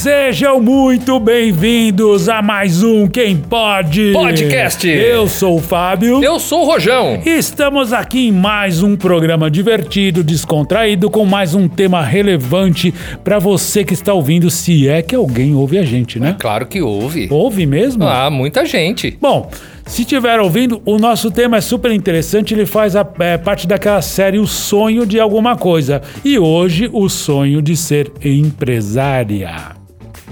[0.00, 4.88] Sejam muito bem-vindos a mais um Quem Pode Podcast.
[4.88, 6.24] Eu sou o Fábio.
[6.24, 7.20] Eu sou o Rojão.
[7.22, 13.84] Estamos aqui em mais um programa divertido, descontraído, com mais um tema relevante para você
[13.84, 16.34] que está ouvindo, se é que alguém ouve a gente, né?
[16.38, 17.28] Claro que houve.
[17.30, 18.04] Ouve mesmo?
[18.04, 19.18] Ah, muita gente.
[19.20, 19.50] Bom,
[19.84, 22.54] se estiver ouvindo, o nosso tema é super interessante.
[22.54, 26.00] Ele faz a, é, parte daquela série O Sonho de Alguma Coisa.
[26.24, 29.78] E hoje, o sonho de ser empresária.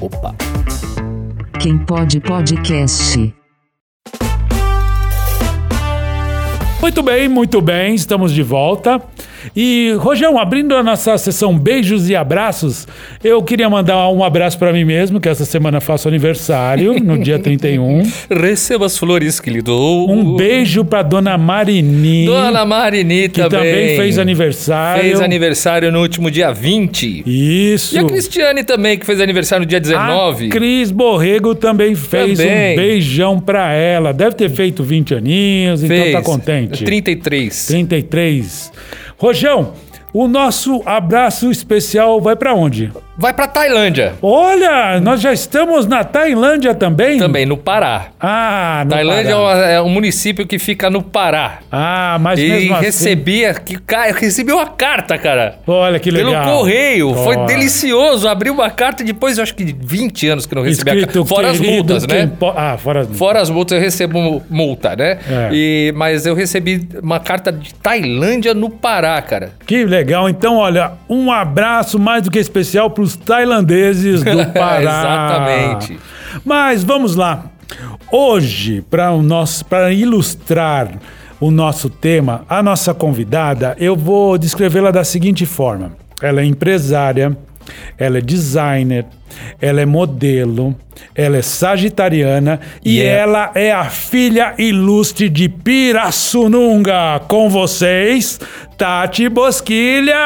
[0.01, 0.35] Opa.
[1.61, 3.35] Quem pode podcast.
[6.81, 9.03] Muito bem, muito bem, estamos de volta.
[9.57, 12.87] E, Rojão, abrindo a nossa sessão beijos e abraços,
[13.23, 17.39] eu queria mandar um abraço para mim mesmo, que essa semana faço aniversário, no dia
[17.41, 18.03] 31.
[18.31, 20.11] Receba as flores que lhe dou.
[20.11, 22.27] Um beijo para dona Marini.
[22.27, 23.59] Dona Marini que também.
[23.59, 25.03] também fez aniversário.
[25.03, 27.23] Fez aniversário no último dia 20.
[27.27, 27.97] Isso.
[27.97, 30.47] E a Cristiane também, que fez aniversário no dia 19.
[30.47, 32.73] A Cris Borrego também fez Também.
[32.73, 34.13] um beijão pra ela.
[34.13, 36.09] Deve ter feito 20 aninhos, fez.
[36.09, 36.85] então tá contente.
[36.85, 37.67] 33.
[37.67, 38.73] 33.
[39.19, 39.75] Rojão,
[40.13, 42.91] o nosso abraço especial vai pra onde?
[43.21, 44.13] Vai pra Tailândia.
[44.23, 47.19] Olha, nós já estamos na Tailândia também?
[47.19, 48.09] Também, no Pará.
[48.21, 49.67] Ah, no Tailândia é, Pará.
[49.71, 51.59] é um município que fica no Pará.
[51.71, 52.85] Ah, mas E mesmo assim...
[52.85, 55.57] recebi, aqui, ca- recebi uma carta, cara.
[55.67, 56.31] Olha que legal.
[56.45, 57.13] Pelo correio.
[57.15, 58.29] Foi delicioso.
[58.29, 61.15] Abri uma carta depois, eu acho que de 20 anos que não recebi a Escrito
[61.25, 61.29] carta.
[61.35, 62.31] Fora as multas, né?
[62.55, 63.19] Ah, fora as multas.
[63.19, 65.19] Fora as multas, eu recebo mu- multa, né?
[65.29, 65.49] É.
[65.53, 69.51] E, mas eu recebi uma carta de Tailândia no Pará, cara.
[69.67, 69.98] Que legal.
[70.29, 74.81] Então, olha, um abraço mais do que especial para os tailandeses do Pará.
[74.81, 75.99] Exatamente.
[76.45, 77.47] Mas vamos lá.
[78.11, 80.89] Hoje, para ilustrar
[81.41, 85.93] o nosso tema, a nossa convidada, eu vou descrevê-la da seguinte forma:
[86.23, 87.37] ela é empresária,
[87.99, 89.07] ela é designer,
[89.61, 90.75] ela é modelo,
[91.15, 97.21] ela é sagitariana e é- ela é a filha ilustre de Pirassununga.
[97.29, 98.39] Com vocês,
[98.77, 100.17] Tati Bosquilha!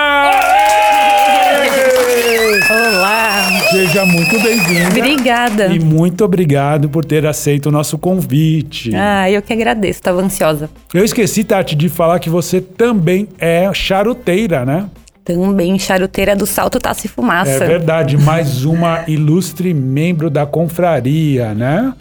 [2.71, 4.88] Olá, Seja muito bem-vinda.
[4.99, 5.67] obrigada.
[5.67, 8.93] E muito obrigado por ter aceito o nosso convite.
[8.94, 10.71] Ah, eu que agradeço, estava ansiosa.
[10.94, 14.87] Eu esqueci, Tati, de falar que você também é charuteira, né?
[15.25, 17.50] Também charuteira do Salto Taça e Fumaça.
[17.50, 21.94] É verdade, mais uma ilustre membro da confraria, né?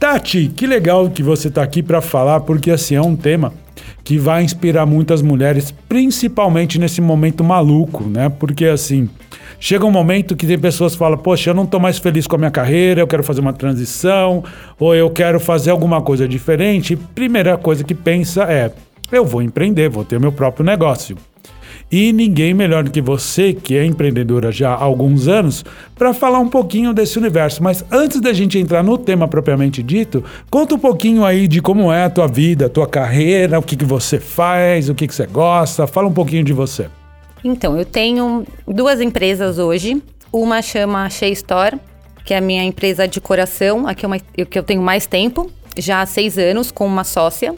[0.00, 3.52] Tati, que legal que você tá aqui para falar, porque assim é um tema
[4.02, 8.28] que vai inspirar muitas mulheres, principalmente nesse momento maluco, né?
[8.28, 9.08] Porque assim,
[9.60, 12.34] chega um momento que tem pessoas que falam: "Poxa, eu não tô mais feliz com
[12.34, 14.42] a minha carreira, eu quero fazer uma transição,
[14.76, 16.96] ou eu quero fazer alguma coisa diferente".
[16.96, 18.72] Primeira coisa que pensa é:
[19.12, 21.16] "Eu vou empreender, vou ter meu próprio negócio".
[21.90, 25.64] E ninguém melhor do que você, que é empreendedora já há alguns anos,
[25.94, 27.62] para falar um pouquinho desse universo.
[27.62, 31.92] Mas antes da gente entrar no tema propriamente dito, conta um pouquinho aí de como
[31.92, 35.14] é a tua vida, a tua carreira, o que, que você faz, o que, que
[35.14, 35.86] você gosta.
[35.86, 36.88] Fala um pouquinho de você.
[37.44, 40.02] Então, eu tenho duas empresas hoje.
[40.32, 41.78] Uma chama Shea Store,
[42.24, 45.48] que é a minha empresa de coração, a que eu, que eu tenho mais tempo,
[45.78, 47.54] já há seis anos, com uma sócia.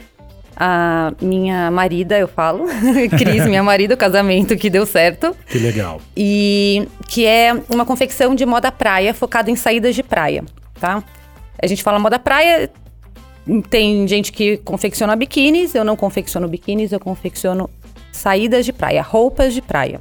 [0.61, 2.65] A minha marida, eu falo,
[3.17, 5.37] Cris, minha marida, o casamento que deu certo.
[5.47, 6.01] Que legal.
[6.17, 10.45] e que é uma confecção de moda praia focada em saídas de praia,
[10.81, 11.03] tá?
[11.63, 12.69] A gente fala moda praia,
[13.71, 17.71] tem gente que confecciona biquínis, eu não confecciono biquínis, eu confecciono
[18.11, 20.01] saídas de praia, roupas de praia.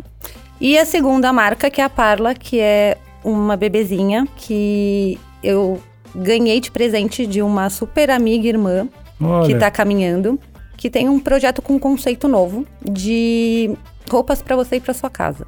[0.60, 5.80] E a segunda marca, que é a Parla, que é uma bebezinha que eu
[6.16, 8.88] ganhei de presente de uma super amiga e irmã
[9.20, 10.40] Olha, que está caminhando,
[10.76, 13.76] que tem um projeto com um conceito novo de
[14.10, 15.46] roupas para você e para sua casa.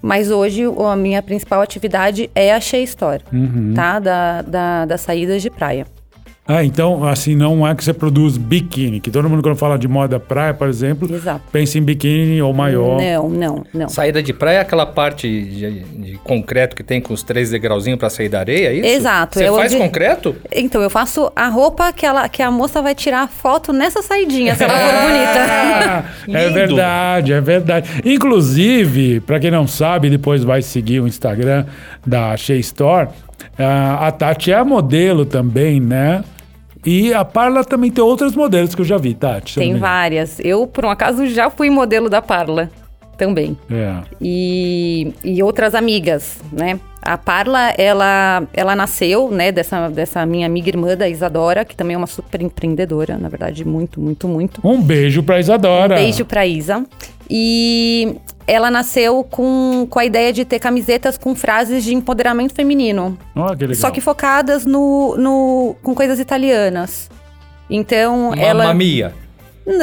[0.00, 3.22] Mas hoje a minha principal atividade é a Shea Store,
[3.74, 3.98] tá?
[3.98, 5.86] Da, da, das saídas de praia.
[6.50, 9.86] Ah, então, assim, não é que você produz biquíni, que todo mundo quando fala de
[9.86, 11.42] moda praia, por exemplo, Exato.
[11.52, 12.98] pensa em biquíni ou maior.
[12.98, 13.88] Não, não, não.
[13.90, 17.98] Saída de praia é aquela parte de, de concreto que tem com os três degrauzinhos
[17.98, 18.86] pra sair da areia, é isso?
[18.88, 20.34] Exato, Você é faz concreto?
[20.50, 24.54] Então, eu faço a roupa que, ela, que a moça vai tirar foto nessa saidinha,
[24.54, 26.38] se ela for Ah, bonita.
[26.38, 27.90] é verdade, é verdade.
[28.06, 31.66] Inclusive, para quem não sabe, depois vai seguir o Instagram
[32.06, 33.08] da Shea Store.
[33.58, 36.24] ah, a Tati é a modelo também, né?
[36.90, 39.56] E a Parla também tem outros modelos que eu já vi, Tati.
[39.56, 40.40] Tem várias.
[40.40, 42.70] Eu, por um acaso, já fui modelo da Parla.
[43.18, 43.58] Também.
[43.70, 43.96] É.
[44.20, 46.80] E, e outras amigas, né?
[47.02, 51.94] A Parla, ela, ela nasceu, né, dessa, dessa minha amiga irmã, da Isadora, que também
[51.94, 54.60] é uma super empreendedora, na verdade, muito, muito, muito.
[54.64, 55.94] Um beijo pra Isadora.
[55.94, 56.84] Um beijo pra Isa.
[57.30, 58.16] E
[58.46, 63.18] ela nasceu com, com a ideia de ter camisetas com frases de empoderamento feminino.
[63.34, 63.76] Ó, que legal.
[63.76, 67.10] Só que focadas no, no, com coisas italianas.
[67.70, 68.64] Então, ela...
[68.64, 69.14] Mamma mia.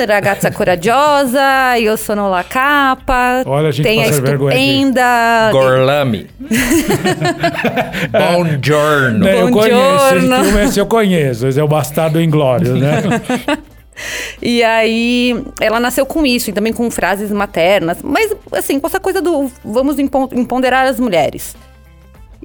[0.07, 3.43] Ragazza coraggiosa, eu sono la capa.
[3.45, 5.49] Olha, a gente tem a estupenda.
[5.51, 6.27] Gorlami.
[8.11, 9.19] Buongiorno.
[9.19, 10.43] Né, eu conheço, esse Buongiorno.
[10.45, 13.01] filme esse eu conheço, esse é o Bastardo Inglório, né?
[14.41, 17.99] E aí, ela nasceu com isso, e também com frases maternas.
[18.03, 21.55] Mas, assim, com essa coisa do vamos empo- empoderar as mulheres.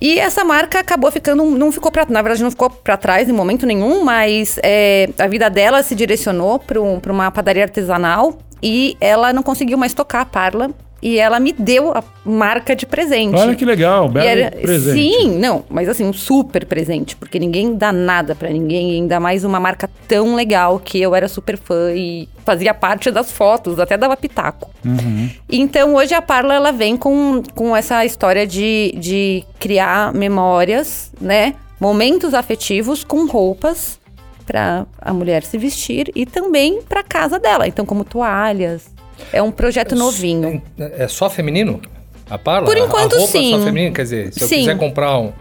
[0.00, 3.32] E essa marca acabou ficando, não ficou pra, na verdade não ficou pra trás em
[3.32, 8.96] momento nenhum, mas é, a vida dela se direcionou pra um- uma padaria artesanal e
[9.00, 10.70] ela não conseguiu mais tocar a Parla
[11.02, 13.34] e ela me deu a marca de presente.
[13.36, 15.00] Olha que legal, belo era- presente.
[15.00, 19.44] Sim, não, mas assim, um super presente, porque ninguém dá nada pra ninguém, ainda mais
[19.44, 23.96] uma marca tão legal que eu era super fã e fazia parte das fotos, até
[23.96, 24.70] dava pitaco.
[24.84, 25.30] Uhum.
[25.48, 31.54] Então hoje a Parla ela vem com, com essa história de, de criar memórias, né?
[31.80, 33.98] Momentos afetivos com roupas
[34.46, 37.66] pra a mulher se vestir e também pra casa dela.
[37.68, 38.90] Então, como toalhas.
[39.32, 40.62] É um projeto novinho.
[40.78, 41.80] É só feminino?
[42.28, 42.66] A Parla?
[42.66, 43.54] Por enquanto, a roupa sim.
[43.54, 43.94] É só feminino?
[43.94, 44.58] Quer dizer, se eu Sim.
[44.60, 45.32] quiser comprar um,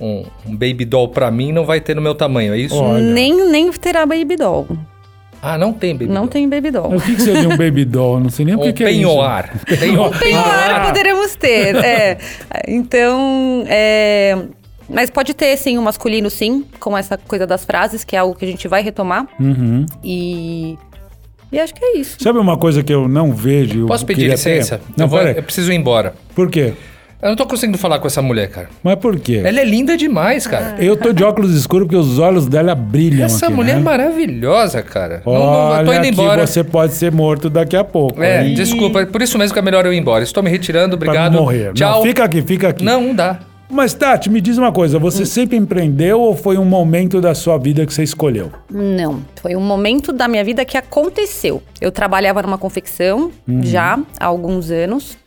[0.00, 2.76] um, um baby doll pra mim, não vai ter no meu tamanho, é isso?
[2.76, 3.00] Olha.
[3.00, 4.66] Nem, nem terá baby doll.
[5.40, 6.28] Ah, não tem baby Não doll.
[6.28, 6.94] tem baby doll.
[6.96, 8.18] O que, que seria um baby doll?
[8.18, 9.00] Não sei nem o que, Um que é isso.
[9.00, 9.52] penhoar.
[9.78, 12.18] Tem um Penhoar poderemos ter, é.
[12.66, 14.36] Então, é...
[14.88, 18.34] Mas pode ter, sim, o masculino, sim, com essa coisa das frases, que é algo
[18.34, 19.26] que a gente vai retomar.
[19.38, 19.84] Uhum.
[20.02, 20.76] E...
[21.52, 22.16] E acho que é isso.
[22.20, 23.80] Sabe uma coisa que eu não vejo?
[23.82, 24.78] eu Posso pedir licença?
[24.78, 24.84] ter?
[24.96, 26.14] Não, eu, vou- eu preciso ir embora.
[26.34, 26.72] Por quê?
[27.22, 28.68] Eu não tô conseguindo falar com essa mulher, cara.
[28.84, 29.40] Mas por quê?
[29.42, 30.76] Ela é linda demais, cara.
[30.78, 33.80] Eu tô de óculos escuros porque os olhos dela brilham Essa aqui, mulher né?
[33.80, 35.22] é maravilhosa, cara.
[35.24, 36.46] Não- não- Olha eu tô indo que embora.
[36.46, 38.22] você pode ser morto daqui a pouco.
[38.22, 38.54] É, hein?
[38.54, 40.22] desculpa, por isso mesmo que é melhor eu ir embora.
[40.22, 41.32] Estou me retirando, Pra obrigado.
[41.32, 41.72] não morrer.
[41.72, 41.96] Tchau.
[41.96, 42.84] Não, fica aqui, fica aqui.
[42.84, 43.38] Não, não dá.
[43.68, 44.98] Mas, Tati, me diz uma coisa.
[44.98, 45.26] Você Hum.
[45.26, 48.52] sempre empreendeu ou foi um momento da sua vida que você escolheu?
[48.70, 51.62] Não, foi um momento da minha vida que aconteceu.
[51.80, 53.30] Eu trabalhava numa confecção
[53.62, 55.18] já há alguns anos.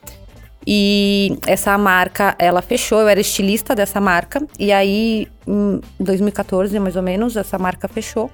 [0.66, 4.46] E essa marca, ela fechou, eu era estilista dessa marca.
[4.60, 8.30] E aí, em 2014, mais ou menos, essa marca fechou.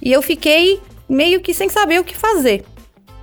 [0.00, 2.64] E eu fiquei meio que sem saber o que fazer,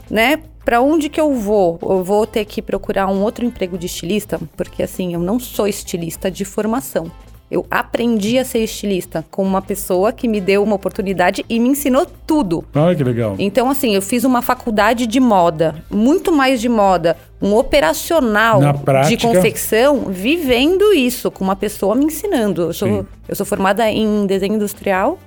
[0.09, 0.39] né?
[0.65, 1.77] Pra onde que eu vou?
[1.81, 4.39] Eu vou ter que procurar um outro emprego de estilista?
[4.55, 7.11] Porque assim, eu não sou estilista de formação.
[7.51, 11.69] Eu aprendi a ser estilista com uma pessoa que me deu uma oportunidade e me
[11.69, 12.65] ensinou tudo.
[12.73, 13.35] Olha que legal.
[13.37, 18.71] Então, assim, eu fiz uma faculdade de moda, muito mais de moda, um operacional Na
[18.71, 19.27] de prática.
[19.27, 22.63] confecção, vivendo isso, com uma pessoa me ensinando.
[22.63, 22.79] Eu Sim.
[22.79, 25.19] sou, eu sou formada em desenho industrial.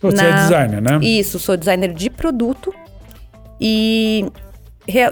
[0.00, 1.00] Você é designer, né?
[1.02, 2.72] Isso, sou designer de produto.
[3.60, 4.26] E,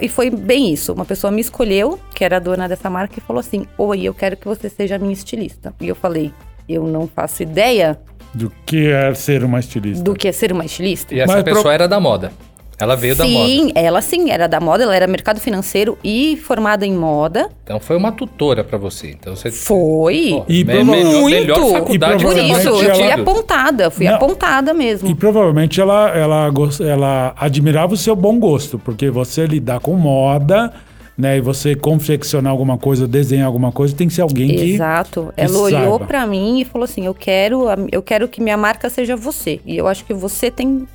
[0.01, 0.93] e foi bem isso.
[0.93, 4.13] Uma pessoa me escolheu, que era a dona dessa marca, e falou assim: Oi, eu
[4.15, 5.75] quero que você seja minha estilista.
[5.81, 6.33] E eu falei:
[6.69, 7.99] Eu não faço ideia
[8.35, 10.03] Do que é ser uma estilista.
[10.05, 11.15] do que é ser uma estilista.
[11.15, 12.33] E essa Mas pro- pessoa era da moda.
[12.83, 13.47] Ela veio da moda.
[13.47, 17.49] Sim, ela sim, era da moda, ela era mercado financeiro e formada em moda.
[17.63, 19.11] Então foi uma tutora pra você.
[19.11, 20.31] Então você Foi.
[20.31, 21.31] Pô, E me- melhor, Muito.
[21.31, 23.21] melhor faculdade E Por isso, eu fui ela- tido.
[23.21, 24.15] apontada, fui Não.
[24.17, 25.09] apontada mesmo.
[25.09, 26.51] E provavelmente ela, ela,
[26.81, 30.73] ela admirava o seu bom gosto, porque você lidar com moda,
[31.17, 31.37] né?
[31.37, 34.73] E você confeccionar alguma coisa, desenhar alguma coisa, tem que ser alguém que.
[34.75, 35.33] Exato.
[35.37, 36.07] que Ela olhou saiba.
[36.07, 39.61] pra mim e falou assim: "Eu quero, eu quero que minha marca seja você.
[39.67, 40.87] E eu acho que você tem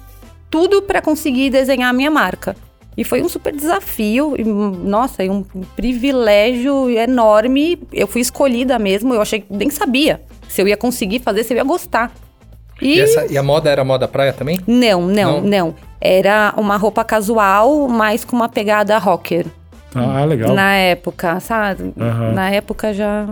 [0.49, 2.55] tudo pra conseguir desenhar a minha marca."
[2.95, 5.43] E foi um super desafio, e, nossa, e um
[5.97, 7.79] privilégio enorme.
[7.93, 11.53] Eu fui escolhida mesmo, eu achei que nem sabia se eu ia conseguir fazer, se
[11.53, 12.11] eu ia gostar.
[12.81, 14.59] E, E, essa- e a moda era moda praia também?
[14.67, 15.41] não, não, Não?
[15.41, 19.47] não, Era uma roupa casual, mas com uma pegada rocker.
[19.95, 20.53] Ah, legal.
[20.53, 21.91] Na época, sabe?
[21.99, 22.33] Aham.
[22.33, 23.27] Na época já,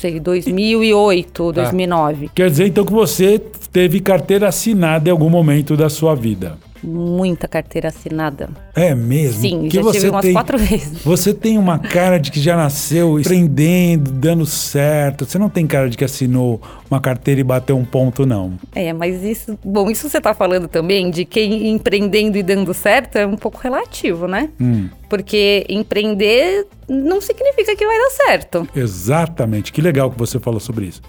[0.00, 2.30] sei, 2008, 2009.
[2.34, 3.38] Quer dizer então que você
[3.70, 6.56] teve carteira assinada em algum momento da sua vida.
[6.82, 8.48] Muita carteira assinada.
[8.74, 9.40] É mesmo?
[9.42, 11.02] Sim, que já você tive umas tem, quatro vezes.
[11.02, 15.24] Você tem uma cara de que já nasceu empreendendo, dando certo.
[15.26, 16.60] Você não tem cara de que assinou
[16.90, 18.54] uma carteira e bateu um ponto, não.
[18.74, 23.16] É, mas isso, bom, isso você tá falando também de quem empreendendo e dando certo
[23.16, 24.48] é um pouco relativo, né?
[24.60, 24.88] Hum.
[25.08, 28.68] Porque empreender não significa que vai dar certo.
[28.74, 29.72] Exatamente.
[29.72, 31.02] Que legal que você falou sobre isso.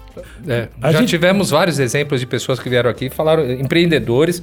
[0.46, 4.42] É, A já gente- tivemos vários exemplos de pessoas que vieram aqui e falaram, empreendedores,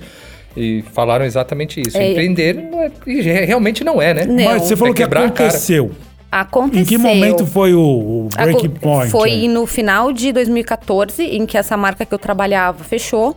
[0.62, 1.98] E falaram exatamente isso.
[1.98, 2.12] É.
[2.12, 4.26] Empreender não é, re- realmente não é, né?
[4.26, 4.44] Não.
[4.44, 5.92] Mas você falou É que aconteceu.
[6.32, 6.82] Aconteceu.
[6.82, 9.10] Em que momento foi o, o break Aco- point?
[9.12, 9.48] Foi aí?
[9.48, 13.36] no final de 2014, em que essa marca que eu trabalhava fechou.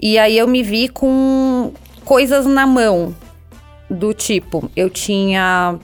[0.00, 1.72] E aí eu me vi com
[2.04, 3.14] coisas na mão.
[3.88, 5.76] Do tipo, eu tinha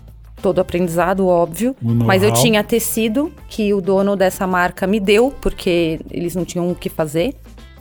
[0.42, 1.76] todo o aprendizado, óbvio.
[1.82, 6.70] Mas eu tinha tecido que o dono dessa marca me deu, porque eles não tinham
[6.70, 7.34] o que fazer.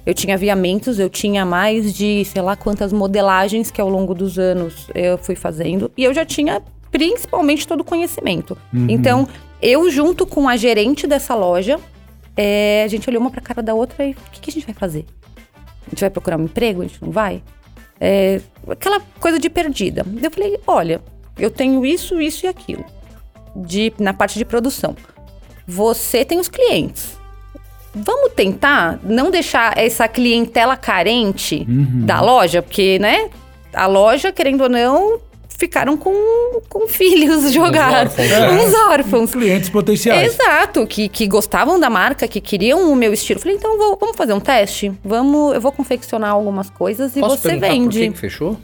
[0.07, 4.39] Eu tinha aviamentos, eu tinha mais de sei lá quantas modelagens que ao longo dos
[4.39, 5.91] anos eu fui fazendo.
[5.97, 8.57] E eu já tinha principalmente todo o conhecimento.
[8.89, 9.27] Então,
[9.61, 11.77] eu junto com a gerente dessa loja,
[12.37, 14.65] é, a gente olhou uma pra cara da outra e o que, que a gente
[14.65, 15.05] vai fazer?
[15.85, 16.83] A gente vai procurar um emprego?
[16.83, 17.43] A gente não vai?
[17.99, 20.05] É, aquela coisa de perdida.
[20.23, 21.01] Eu falei, olha,
[21.37, 22.85] eu tenho isso, isso e aquilo.
[23.53, 24.95] De, na parte de produção.
[25.67, 27.16] Você tem os clientes.
[28.03, 33.29] Vamos tentar não deixar essa clientela carente da loja, porque, né?
[33.73, 35.19] A loja, querendo ou não,
[35.57, 36.13] ficaram com,
[36.69, 38.11] com filhos jogados.
[38.13, 38.51] órfãos, né?
[38.51, 39.31] Uns órfãos.
[39.31, 40.33] Clientes potenciais.
[40.33, 43.39] Exato, que, que gostavam da marca, que queriam o meu estilo.
[43.39, 44.91] Falei, então vou- vamos fazer um teste?
[45.03, 47.99] Vamos, eu vou confeccionar algumas coisas e Posso você por vende.
[47.99, 48.57] que que fechou?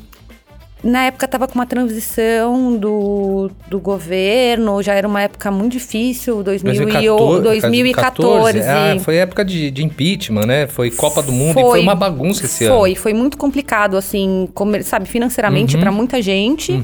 [0.83, 6.43] Na época tava com uma transição do, do governo, já era uma época muito difícil,
[6.43, 8.59] 2008, 2014.
[8.61, 10.67] Ah, foi época de, de impeachment, né?
[10.67, 12.75] Foi Copa do Mundo e foi uma bagunça esse ano.
[12.75, 15.81] Foi, foi muito complicado, assim, comer- sabe, financeiramente Uhum.
[15.81, 16.83] pra muita gente.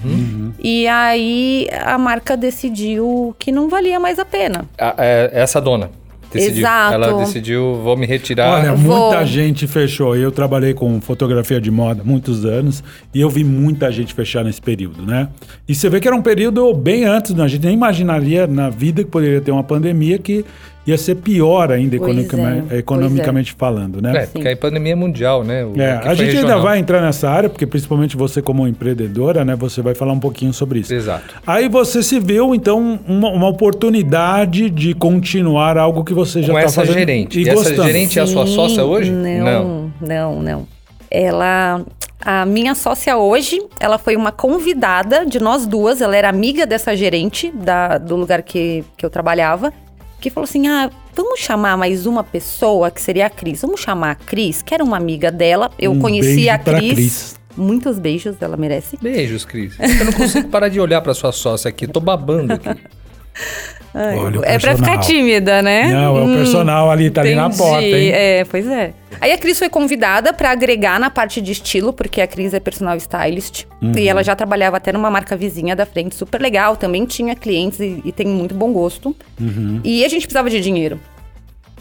[0.63, 4.65] E aí a marca decidiu que não valia mais a pena.
[4.77, 5.89] Ah, é, essa dona
[6.31, 6.59] decidiu.
[6.59, 6.93] Exato.
[6.93, 8.59] Ela decidiu, vou me retirar.
[8.59, 9.09] Olha, Vou.
[9.09, 10.15] muita gente fechou.
[10.15, 12.83] Eu trabalhei com fotografia de moda há muitos anos
[13.13, 15.29] e eu vi muita gente fechar nesse período, né?
[15.67, 17.43] E você vê que era um período bem antes, né?
[17.43, 20.45] a gente nem imaginaria na vida que poderia ter uma pandemia que
[20.89, 24.23] ia ser pior ainda economicamente, é, economicamente falando, né?
[24.23, 25.63] é, porque a pandemia é mundial, né?
[25.65, 26.61] O É, a gente ainda regional.
[26.61, 29.55] vai entrar nessa área, porque principalmente você como empreendedora, né?
[29.55, 30.93] Você vai falar um pouquinho sobre isso.
[30.93, 31.35] Exato.
[31.45, 36.59] Aí você se viu, então, uma, uma oportunidade de continuar algo que você já Com
[36.59, 37.39] está essa fazendo gerente.
[37.39, 39.11] e E essa gerente é a sua sócia hoje?
[39.11, 40.67] Não, não, não.
[41.09, 41.81] Ela.
[42.21, 46.93] A minha sócia hoje, ela foi uma convidada de nós duas, ela era amiga dessa
[46.93, 49.71] gerente da, do lugar que, que eu trabalhava,
[50.19, 53.61] que falou assim: ah, vamos chamar mais uma pessoa, que seria a Cris.
[53.61, 55.71] Vamos chamar a Cris, que era uma amiga dela.
[55.79, 56.93] Eu Um conheci beijo a pra Cris.
[56.93, 57.39] Cris.
[57.57, 58.97] Muitos beijos, ela merece.
[59.01, 59.73] Beijos, Cris.
[59.79, 61.87] Eu não consigo parar de olhar pra sua sócia aqui.
[61.87, 62.69] Tô babando aqui.
[63.93, 64.77] Olha é pra personal.
[64.77, 65.87] ficar tímida, né?
[65.91, 66.35] Não, é o Hum.
[66.35, 67.57] personal ali, tá ali na Entendi.
[67.57, 68.09] porta, hein?
[68.13, 68.93] É, pois é.
[69.19, 72.59] Aí a Cris foi convidada pra agregar na parte de estilo, porque a Cris é
[72.59, 73.65] personal stylist.
[73.81, 73.91] Uhum.
[73.97, 76.75] E ela já trabalhava até numa marca vizinha da frente, super legal.
[76.77, 79.15] Também tinha clientes e, e tem muito bom gosto.
[79.41, 79.81] Uhum.
[79.83, 80.99] E a gente precisava de dinheiro.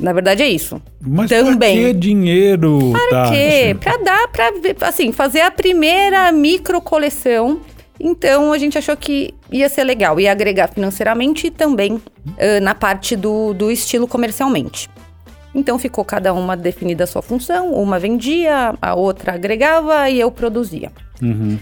[0.01, 0.81] Na verdade é isso.
[1.01, 1.77] Mas Também.
[1.83, 3.33] pra que dinheiro, Pra Tati?
[3.33, 3.77] quê?
[3.81, 4.51] Pra dar, pra
[4.89, 7.61] assim, fazer a primeira micro coleção.
[8.01, 12.01] Então a gente achou que ia ser legal, ia agregar financeiramente e também
[12.39, 14.89] ah, na parte do, do estilo comercialmente.
[15.55, 20.31] Então ficou cada uma definida a sua função, uma vendia, a outra agregava e eu
[20.31, 20.93] produzia.
[21.21, 21.59] Uhum.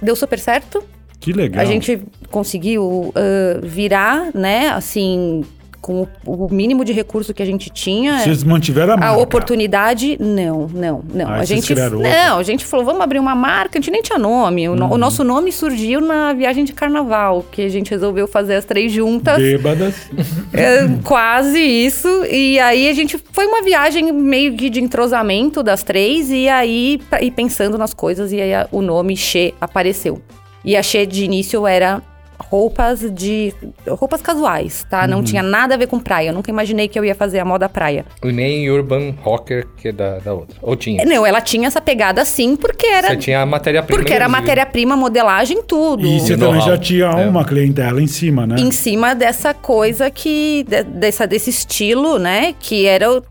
[0.00, 0.82] Deu super certo.
[1.20, 1.62] Que legal.
[1.62, 5.44] A gente conseguiu ah, virar, né, assim,
[5.84, 8.18] com o mínimo de recurso que a gente tinha.
[8.20, 9.14] Vocês mantiveram a marca.
[9.14, 11.28] A oportunidade, não, não, não.
[11.28, 14.18] Ah, a gente, não, a gente falou, vamos abrir uma marca, a gente nem tinha
[14.18, 14.66] nome.
[14.66, 14.92] O, Uhum.
[14.94, 18.90] o nosso nome surgiu na viagem de carnaval, que a gente resolveu fazer as três
[18.90, 19.36] juntas.
[19.36, 19.94] Bêbadas.
[20.54, 22.08] É, quase isso.
[22.30, 27.00] E aí a gente foi uma viagem meio que de entrosamento das três, e aí
[27.20, 30.22] e pensando nas coisas, e aí a- o nome Xê apareceu.
[30.64, 32.00] E a Xê de início era
[32.38, 33.52] roupas de.
[33.88, 35.02] roupas casuais, tá?
[35.02, 35.08] Uhum.
[35.08, 36.28] Não tinha nada a ver com praia.
[36.30, 38.04] Eu nunca imaginei que eu ia fazer a moda praia.
[38.22, 40.56] E nem Urban Rocker, que é da, da outra.
[40.62, 41.04] Ou tinha?
[41.04, 43.08] Não, ela tinha essa pegada sim, porque era.
[43.08, 43.98] Você tinha a matéria-prima.
[43.98, 44.42] Porque era inclusive.
[44.46, 46.06] matéria-prima, modelagem, tudo.
[46.06, 47.26] E você também já tinha É.
[47.28, 48.56] uma clientela em cima, né?
[48.58, 50.64] Em cima dessa coisa que.
[50.68, 52.54] de- dessa, desse estilo, né?
[52.58, 53.22] Que era o-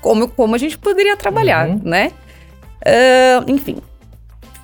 [0.00, 1.80] como, como a gente poderia trabalhar, Uhum.
[1.84, 2.12] né?
[2.84, 3.76] Ah, enfim.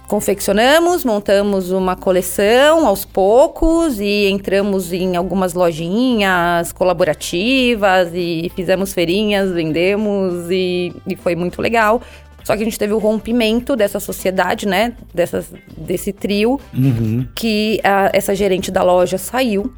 [0.09, 9.51] Confeccionamos, montamos uma coleção aos poucos e entramos em algumas lojinhas colaborativas e fizemos feirinhas,
[9.51, 12.01] vendemos e, e foi muito legal.
[12.45, 14.93] Só que a gente teve o rompimento dessa sociedade, né?
[15.13, 17.27] Dessas, desse trio Uhum.
[17.35, 19.73] que a- essa gerente da loja saiu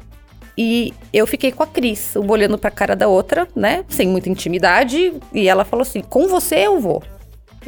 [0.55, 3.83] e eu fiquei com a Cris, uma olhando pra cara da outra, né?
[3.89, 5.11] Sem muita intimidade.
[5.33, 7.01] E ela falou assim: com você eu vou.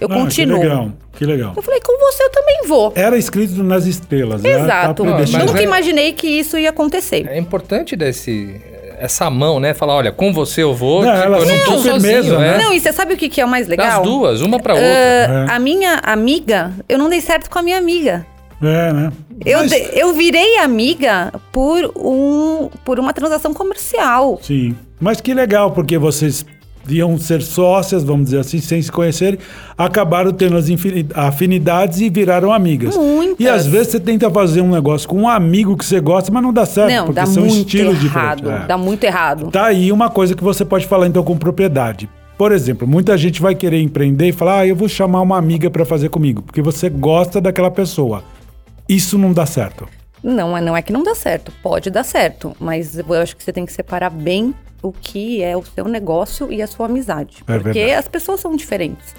[0.02, 0.60] Eu Ah, continuo.
[0.60, 1.54] Que legal, que legal.
[1.56, 2.92] Eu falei, com você eu também vou.
[2.96, 4.50] Era escrito nas estrelas, né?
[4.60, 5.04] Exato.
[5.04, 7.28] Tá mas Nunca é- imaginei que isso ia acontecer.
[7.30, 8.60] É importante desse.
[9.00, 9.74] essa mão, né?
[9.74, 12.56] Falar, olha, com você eu vou, Não, tipo, ela eu não tô firmeza, sozinho, né?
[12.56, 12.58] é.
[12.64, 13.88] Não, e você sabe o que, que é o mais legal?
[13.88, 14.88] Das duas, uma pra outra.
[14.88, 15.56] Ah, É.
[15.56, 18.26] A minha amiga, eu não dei certo com a minha amiga.
[18.62, 19.12] É, né?
[19.44, 24.40] Eu, Mas- de- eu virei amiga por, um, por uma transação comercial.
[24.42, 24.76] Sim.
[25.00, 26.46] Mas que legal, porque vocês
[26.90, 29.40] iam ser sócias, vamos dizer assim, sem se conhecerem,
[29.78, 30.66] acabaram tendo as
[31.14, 32.96] afinidades e viraram amigas.
[32.98, 33.40] Muitas.
[33.40, 36.44] E às vezes você tenta fazer um negócio com um amigo que você gosta, mas
[36.44, 38.38] não dá certo, não, porque dá são estilos errado.
[38.42, 38.64] diferentes.
[38.64, 38.68] É.
[38.68, 39.52] Dá muito errado.
[39.52, 42.10] Tá aí uma coisa que você pode falar então com propriedade.
[42.38, 45.70] Por exemplo, muita gente vai querer empreender e falar: "Ah, eu vou chamar uma amiga
[45.70, 48.24] para fazer comigo", porque você gosta daquela pessoa.
[48.90, 49.88] Isso não dá certo.
[50.24, 51.52] Não, não é que não dá certo.
[51.64, 52.56] Pode dar certo.
[52.60, 56.52] Mas eu acho que você tem que separar bem o que é o seu negócio
[56.52, 57.38] e a sua amizade.
[57.48, 57.94] É porque verdade.
[58.00, 59.16] as pessoas são diferentes.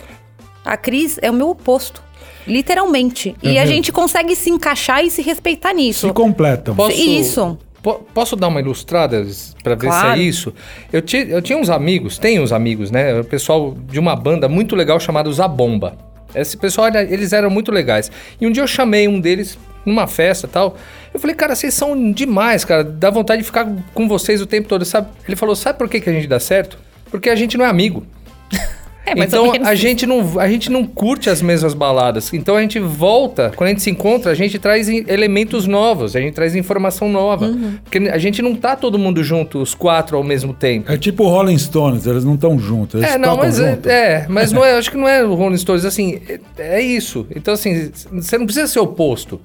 [0.64, 2.02] A Cris é o meu oposto.
[2.46, 3.36] Literalmente.
[3.42, 6.06] É e a gente consegue se encaixar e se respeitar nisso.
[6.08, 6.74] Se completam.
[6.74, 7.56] Posso, Isso.
[7.82, 9.24] po- posso dar uma ilustrada
[9.62, 10.14] pra ver Claro.
[10.16, 10.52] se é isso?
[10.92, 13.20] Eu, ti- eu tinha uns amigos, tenho uns amigos, né?
[13.20, 15.96] O pessoal de uma banda muito legal chamada Zabomba.
[16.34, 18.10] Esse pessoal, eles eram muito legais.
[18.40, 20.76] E um dia eu chamei um deles numa festa tal.
[21.12, 22.84] Eu falei, cara, vocês são demais, cara.
[22.84, 25.08] Dá vontade de ficar com vocês o tempo todo, sabe?
[25.26, 26.78] Ele falou, sabe por que, que a gente dá certo?
[27.10, 28.06] Porque a gente não é amigo.
[29.04, 32.32] É, ou então a gente, não, a gente não curte as mesmas baladas.
[32.32, 36.14] Então a gente volta, quando a gente se encontra, a gente traz em- elementos novos,
[36.14, 37.46] a gente traz informação nova.
[37.46, 37.74] Uhum.
[37.82, 40.90] Porque a gente não tá todo mundo junto, os quatro ao mesmo tempo.
[40.90, 43.78] É tipo o Rolling Stones, eles não estão juntos, eles É, não, tocam mas é,
[43.86, 47.26] é, mas não é, acho que não é o Rolling Stones, assim, é, é isso.
[47.34, 49.40] Então, assim, você não precisa ser oposto.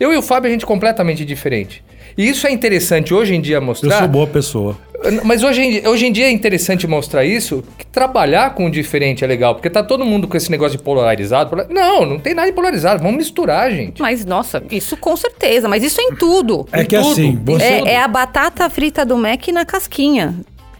[0.00, 1.84] Eu e o Fábio, a gente é completamente diferente.
[2.18, 3.98] E isso é interessante hoje em dia Eu mostrar.
[3.98, 4.76] sou boa pessoa.
[5.24, 9.22] Mas hoje em, hoje em dia é interessante mostrar isso, que trabalhar com o diferente
[9.24, 11.50] é legal, porque tá todo mundo com esse negócio de polarizado.
[11.50, 14.00] pola- Não, não tem nada de polarizado, vamos misturar, gente.
[14.00, 15.68] Mas, nossa, isso com certeza.
[15.68, 16.66] Mas isso é em tudo.
[16.72, 17.10] É que tudo.
[17.12, 20.34] assim, você É, é a batata frita do Mac na casquinha.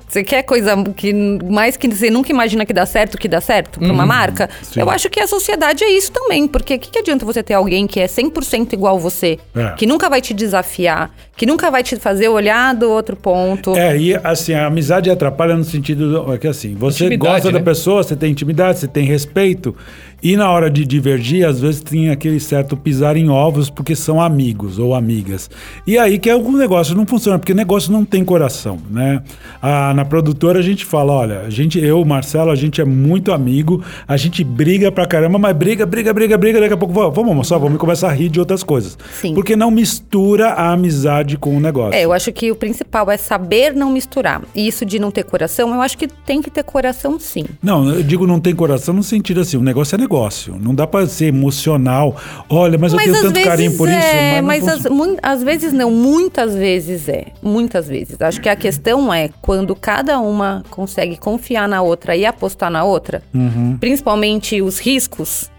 [0.08, 3.80] Você quer coisa que mais que você nunca imagina que dá certo, que dá certo
[3.80, 4.48] pra uma marca?
[4.62, 4.80] sim.
[4.80, 6.46] Eu acho que a sociedade é isso também.
[6.46, 9.70] Porque o que, que adianta você ter alguém que é 100% igual você, É.
[9.76, 13.76] que nunca vai te desafiar, que nunca vai te fazer olhar do outro ponto?
[13.76, 17.52] É, e assim, a amizade atrapalha no sentido do- é que assim, você Intimidade, gosta
[17.52, 17.64] da né?
[17.64, 19.74] pessoa, você tem intimidade, você tem respeito,
[20.22, 24.20] e na hora de divergir, às vezes tem aquele certo pisar em ovos porque são
[24.20, 25.50] amigos ou amigas.
[25.86, 29.22] E aí que é o negócio não funciona, porque o negócio não tem coração, né?
[29.60, 33.32] Ah, na produtora a gente fala, olha, a gente, eu, Marcelo, a gente é muito
[33.32, 37.14] amigo, a gente briga pra caramba, mas briga, briga, briga, briga, daqui a pouco vamos,
[37.14, 38.98] vamos almoçar, vamos começar a rir de outras coisas.
[39.20, 39.34] Sim.
[39.34, 41.94] Porque não mistura a amizade com o negócio.
[41.94, 44.42] É, eu acho que o principal é saber não misturar.
[44.54, 47.44] E isso de não ter coração, eu acho que tem que ter coração sim.
[47.62, 50.56] Não, eu digo não tem coração no sentido assim, o negócio é negócio.
[50.60, 52.16] Não dá pra ser emocional.
[52.48, 53.98] Olha, mas, eu tenho tanto carinho por isso.
[53.98, 57.26] é, mas mas mui- às vezes não, muitas vezes é.
[57.42, 58.20] Muitas vezes.
[58.20, 62.84] Acho que a questão é quando cada uma consegue confiar na outra e apostar na
[62.84, 63.76] outra, Uhum.
[63.78, 65.50] principalmente os riscos,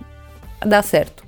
[0.65, 1.26] dá certo.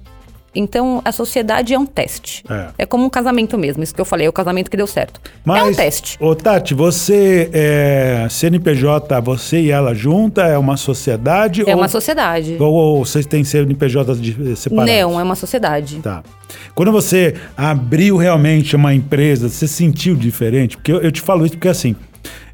[0.53, 2.43] Então, a sociedade é um teste.
[2.77, 2.85] É.
[2.85, 5.19] como um casamento mesmo, isso que eu falei, é o casamento que deu certo.
[5.45, 6.17] Mas, é um teste.
[6.19, 11.61] Ô, Tati, você é CNPJ, você e ela junta, é uma sociedade?
[11.69, 12.57] É ou, uma sociedade.
[12.59, 14.93] Ou, ou vocês têm CNPJs de- separados?
[14.93, 15.99] Não, é uma sociedade.
[15.99, 16.23] Tá.
[16.73, 20.77] Quando você abriu realmente uma empresa, você sentiu diferente?
[20.77, 21.95] Porque eu, eu te falo isso porque assim,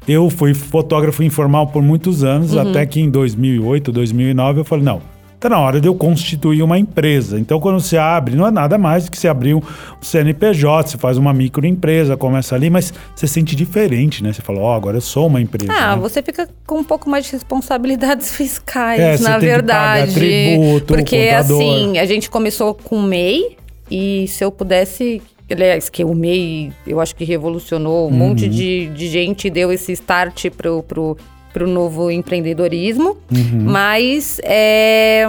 [0.06, 2.70] eu fui fotógrafo informal por muitos anos, Uhum.
[2.70, 5.00] até que em 2008, 2009 eu falei, não,
[5.48, 7.38] tá na hora de eu constituir uma empresa.
[7.38, 9.60] Então quando você abre, não é nada mais do que você abrir um
[10.00, 14.32] CNPJ, você faz uma microempresa, começa ali, mas você sente diferente, né?
[14.32, 15.72] Você fala, ó, agora eu sou uma empresa.
[15.72, 16.02] Ah, né?
[16.02, 20.14] você fica com um pouco mais de responsabilidades fiscais, É, na verdade.
[20.14, 23.56] tributo, Porque assim, a gente começou com o MEI
[23.90, 25.22] e se eu pudesse.
[25.48, 28.18] Aliás, que o MEI eu acho que revolucionou um Uhum.
[28.18, 31.16] monte de, de gente, deu esse start pro, pro,
[31.56, 33.16] pro novo empreendedorismo.
[33.32, 33.62] Uhum.
[33.64, 35.26] Mas é,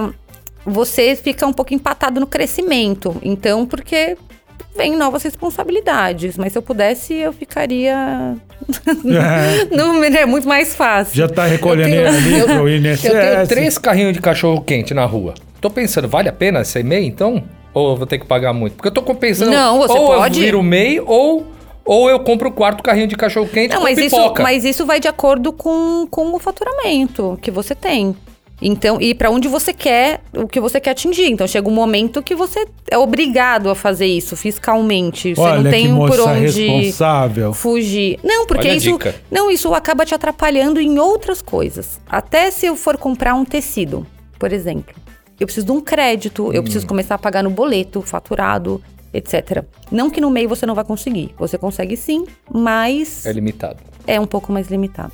[0.65, 3.15] você fica um pouco empatado no crescimento.
[3.23, 4.17] Então, porque
[4.75, 6.37] vem novas responsabilidades.
[6.37, 8.35] Mas se eu pudesse, eu ficaria.
[9.05, 11.15] É, Não, é muito mais fácil.
[11.15, 13.05] já tá recolhendo Eu tenho- ali pro INSS.
[13.05, 15.33] Eu tenho três carrinhos de cachorro quente na rua.
[15.61, 17.41] Tô pensando, vale a pena ser MEI então?
[17.73, 18.73] Ou eu vou ter que pagar muito?
[18.73, 20.39] Porque eu tô pensando, Não, você ou pode.
[20.39, 21.47] eu viro MEI ou,
[21.87, 24.43] ou eu compro o quarto carrinho de cachorro quente Não, com mas isso, pipoca.
[24.43, 28.15] mas isso vai de acordo com, com o faturamento que você tem.
[28.59, 31.29] Então, e para onde você quer, o que você quer atingir.
[31.29, 35.35] Então, chega um momento que você é obrigado a fazer isso fiscalmente.
[35.35, 37.53] Você Olha não tem que por onde responsável.
[37.53, 38.19] fugir.
[38.23, 38.97] Não, porque Olha isso,
[39.29, 41.99] não, isso acaba te atrapalhando em outras coisas.
[42.09, 44.07] Até se eu for comprar um tecido,
[44.39, 44.95] por exemplo,
[45.39, 46.63] eu preciso de um crédito, eu Hum.
[46.63, 48.81] preciso começar a pagar no boleto, faturado,
[49.17, 49.63] etc.
[49.91, 51.31] Não que no meio você não vai conseguir.
[51.37, 53.77] Você consegue sim, mas É limitado.
[54.05, 55.13] é um pouco mais limitado.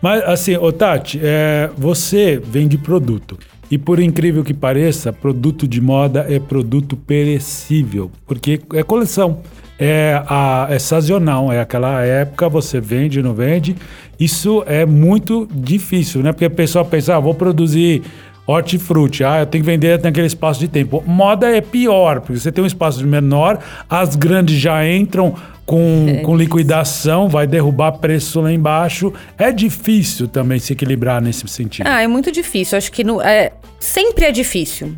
[0.00, 3.38] Mas assim, ô Tati, é, você vende produto.
[3.70, 9.40] E por incrível que pareça, produto de moda é produto perecível, porque é coleção.
[9.78, 13.76] É, a, é sazonal, é aquela época, você vende, não vende.
[14.18, 16.32] Isso é muito difícil, né?
[16.32, 18.02] Porque o pessoal pensa, ah, vou produzir
[18.46, 21.02] hortifruti, ah, eu tenho que vender naquele espaço de tempo.
[21.06, 26.22] Moda é pior, porque você tem um espaço menor, as grandes já entram com, É
[26.22, 29.12] com liquidação, vai derrubar preço lá embaixo.
[29.36, 31.86] É difícil também se equilibrar nesse sentido.
[31.88, 32.78] Ah, é muito difícil.
[32.78, 34.94] Acho que no, é, sempre é difícil.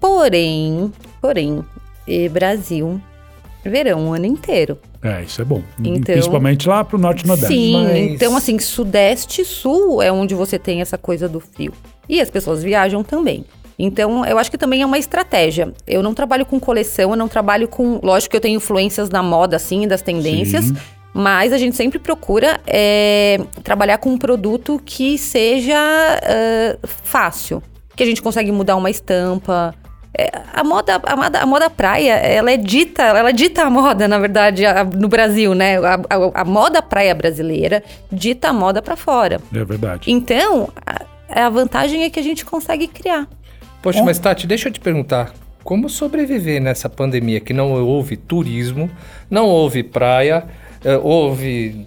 [0.00, 1.64] Porém, porém,
[2.08, 3.00] e Brasil,
[3.64, 4.76] verão o ano inteiro.
[5.02, 5.62] É, isso é bom.
[5.78, 7.54] Então- Principalmente lá pro norte e nordeste.
[7.54, 11.72] Sim, Mas- então assim, sudeste e sul é onde você tem essa coisa do fio.
[12.10, 13.44] E as pessoas viajam também.
[13.78, 15.72] Então, eu acho que também é uma estratégia.
[15.86, 17.98] Eu não trabalho com coleção, eu não trabalho com.
[18.02, 20.66] Lógico que eu tenho influências da moda, assim, das tendências.
[20.66, 20.76] Sim.
[21.14, 27.62] Mas a gente sempre procura é, trabalhar com um produto que seja ah, fácil.
[27.96, 29.74] Que a gente consegue mudar uma estampa.
[30.16, 34.06] É, a, moda, a, moda, a moda praia, ela é dita, ela dita a moda,
[34.08, 35.78] na verdade, a- no Brasil, né?
[35.78, 39.40] A, a- a moda praia brasileira dita a moda pra fora.
[39.54, 40.10] É verdade.
[40.10, 40.68] Então,
[41.30, 43.28] a, a vantagem é que a gente consegue criar.
[43.82, 45.32] Poxa, mas Tati, deixa eu te perguntar.
[45.64, 48.90] Como sobreviver nessa pandemia que não houve turismo,
[49.30, 50.44] não houve praia,
[50.84, 51.86] eh, houve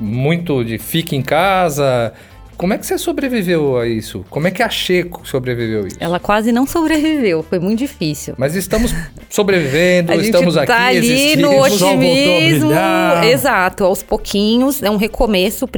[0.00, 2.12] muito de fica em casa.
[2.58, 4.26] Como é que você sobreviveu a isso?
[4.28, 5.96] Como é que a Checo sobreviveu a isso?
[6.00, 8.34] Ela quase não sobreviveu, foi muito difícil.
[8.36, 8.92] Mas estamos
[9.30, 11.40] sobrevivendo, A gente estamos tá aqui, ali existimos.
[11.40, 12.70] no otimismo.
[13.24, 14.82] Exato, aos pouquinhos.
[14.82, 15.68] É um recomeço.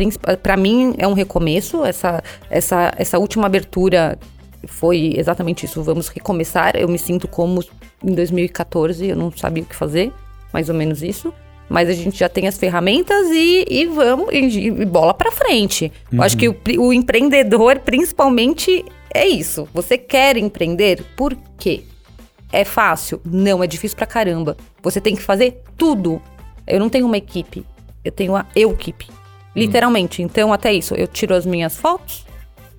[0.43, 1.85] Para mim, é um recomeço.
[1.85, 4.19] Essa, essa, essa última abertura
[4.67, 5.83] foi exatamente isso.
[5.83, 6.77] Vamos recomeçar.
[6.77, 7.63] Eu me sinto como
[8.03, 10.11] em 2014, eu não sabia o que fazer.
[10.51, 11.31] Mais ou menos isso.
[11.71, 15.93] Mas a gente já tem as ferramentas e, e vamos, e, e bola pra frente.
[16.13, 19.69] Eu acho que o, o empreendedor, principalmente, é isso.
[19.73, 21.05] Você quer empreender?
[21.17, 21.85] Por quê?
[22.53, 23.21] É fácil?
[23.25, 24.57] Não, é difícil pra caramba.
[24.83, 26.21] Você tem que fazer tudo.
[26.67, 27.65] Eu não tenho uma equipe,
[28.05, 29.07] eu tenho a eu equipe.
[29.55, 30.23] Literalmente.
[30.23, 32.27] Então, até isso, eu tiro as minhas fotos,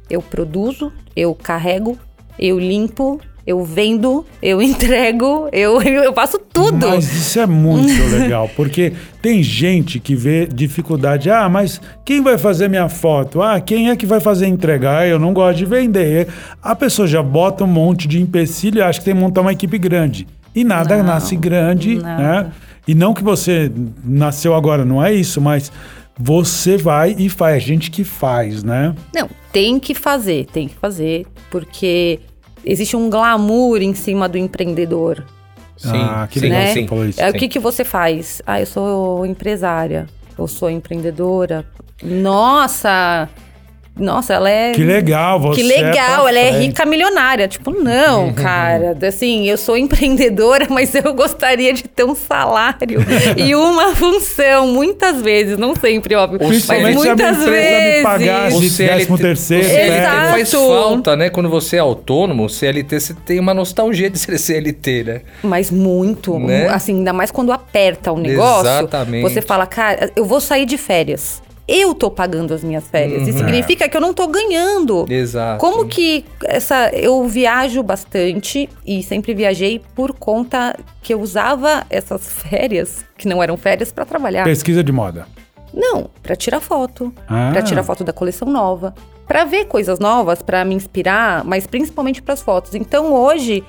[0.10, 1.97] eu produzo, eu carrego,
[2.38, 3.21] eu limpo,
[3.52, 6.88] eu vendo, eu entrego, eu, eu faço tudo.
[6.90, 11.30] Mas isso é muito legal, porque tem gente que vê dificuldade.
[11.30, 13.42] Ah, mas quem vai fazer minha foto?
[13.42, 15.08] Ah, quem é que vai fazer entregar?
[15.08, 16.28] Eu não gosto de vender.
[16.62, 19.52] A pessoa já bota um monte de empecilho e acha que tem que montar uma
[19.52, 20.28] equipe grande.
[20.54, 22.22] E nada Não, nasce grande, nada.
[22.44, 22.52] né?
[22.88, 23.72] E não que você
[24.04, 25.72] nasceu agora, não é isso, mas
[26.20, 27.56] você vai e faz.
[27.58, 28.94] É gente que faz, né?
[29.16, 32.20] Não, tem que fazer, tem que fazer, porque
[32.65, 35.24] existe um glamour em cima do empreendedor.
[35.78, 36.74] Sim, Ah, que sim, legal né?
[36.74, 36.82] sim.
[36.84, 37.21] você falou isso.
[37.21, 38.41] É, o que, que você faz?
[38.45, 41.65] Ah, eu sou empresária, eu sou empreendedora.
[42.04, 43.28] Nossa!
[43.99, 44.71] Nossa, ela é.
[44.71, 47.47] Que legal, você Que legal, é ela é rica milionária.
[47.47, 48.97] Tipo, não, cara.
[49.06, 52.99] Assim, eu sou empreendedora, mas eu gostaria de ter um salário
[53.38, 56.39] e uma função, muitas vezes, não sempre, óbvio.
[56.41, 58.04] Mas se a muitas empresa me vezes.
[58.04, 59.65] pagasse O CLT décimo terceiro.
[59.65, 60.32] o CLT Exato.
[60.32, 61.30] faz falta, né?
[61.30, 65.21] Quando você é autônomo, CLT, você tem uma nostalgia de ser CLT, né?
[65.43, 66.39] Mas muito.
[66.39, 66.67] Né?
[66.69, 68.69] Assim, ainda mais quando aperta o negócio.
[68.71, 69.21] Exatamente.
[69.21, 71.41] Você fala, cara, eu vou sair de férias.
[71.67, 73.24] Eu tô pagando as minhas férias.
[73.24, 73.30] Uhum.
[73.30, 75.06] Isso significa que eu não tô ganhando.
[75.10, 75.60] Exato.
[75.60, 76.89] Como que essa.
[76.89, 83.41] Eu viajo bastante e sempre viajei por conta que eu usava essas férias, que não
[83.41, 84.43] eram férias, pra trabalhar.
[84.43, 85.26] Pesquisa de moda.
[85.74, 87.50] Não, pra tirar foto, Ah.
[87.54, 88.93] Pra tirar foto da coleção nova,
[89.32, 92.76] Pra ver coisas novas, pra me inspirar, mas principalmente pras fotos.
[92.76, 93.63] Então hoje,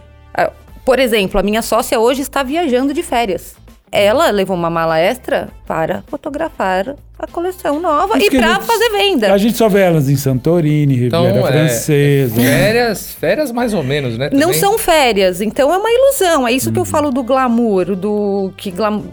[0.85, 3.55] por exemplo, a minha sócia hoje está viajando de férias.
[3.95, 8.55] Ela levou uma mala extra para fotografar a coleção nova Isso e que a pra
[8.55, 9.33] gente- fazer venda.
[9.33, 12.35] A gente só vê elas em Santorini, Riviera Então, é, Francesa.
[12.41, 14.31] Férias, férias mais ou menos, né?
[14.33, 14.55] Não também?
[14.59, 16.49] são férias, então é uma ilusão.
[16.49, 16.85] É isso que Uhum.
[16.87, 19.05] eu falo do glamour, do que glamour.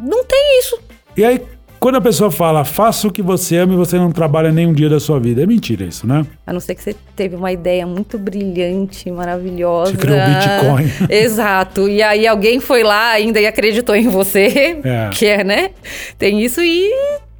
[0.00, 0.78] Não tem isso.
[1.16, 1.40] E aí,
[1.84, 4.88] quando a pessoa fala, faça o que você ama e você não trabalha nenhum dia
[4.88, 5.42] da sua vida.
[5.42, 6.24] É mentira isso, né?
[6.46, 9.90] A não ser que você teve uma ideia muito brilhante, maravilhosa.
[9.90, 10.90] Você criou Bitcoin.
[11.14, 11.86] Exato.
[11.86, 14.80] E aí alguém foi lá ainda e acreditou em você.
[14.84, 15.10] É.
[15.12, 15.70] Que é, né?
[16.18, 16.90] Tem isso e.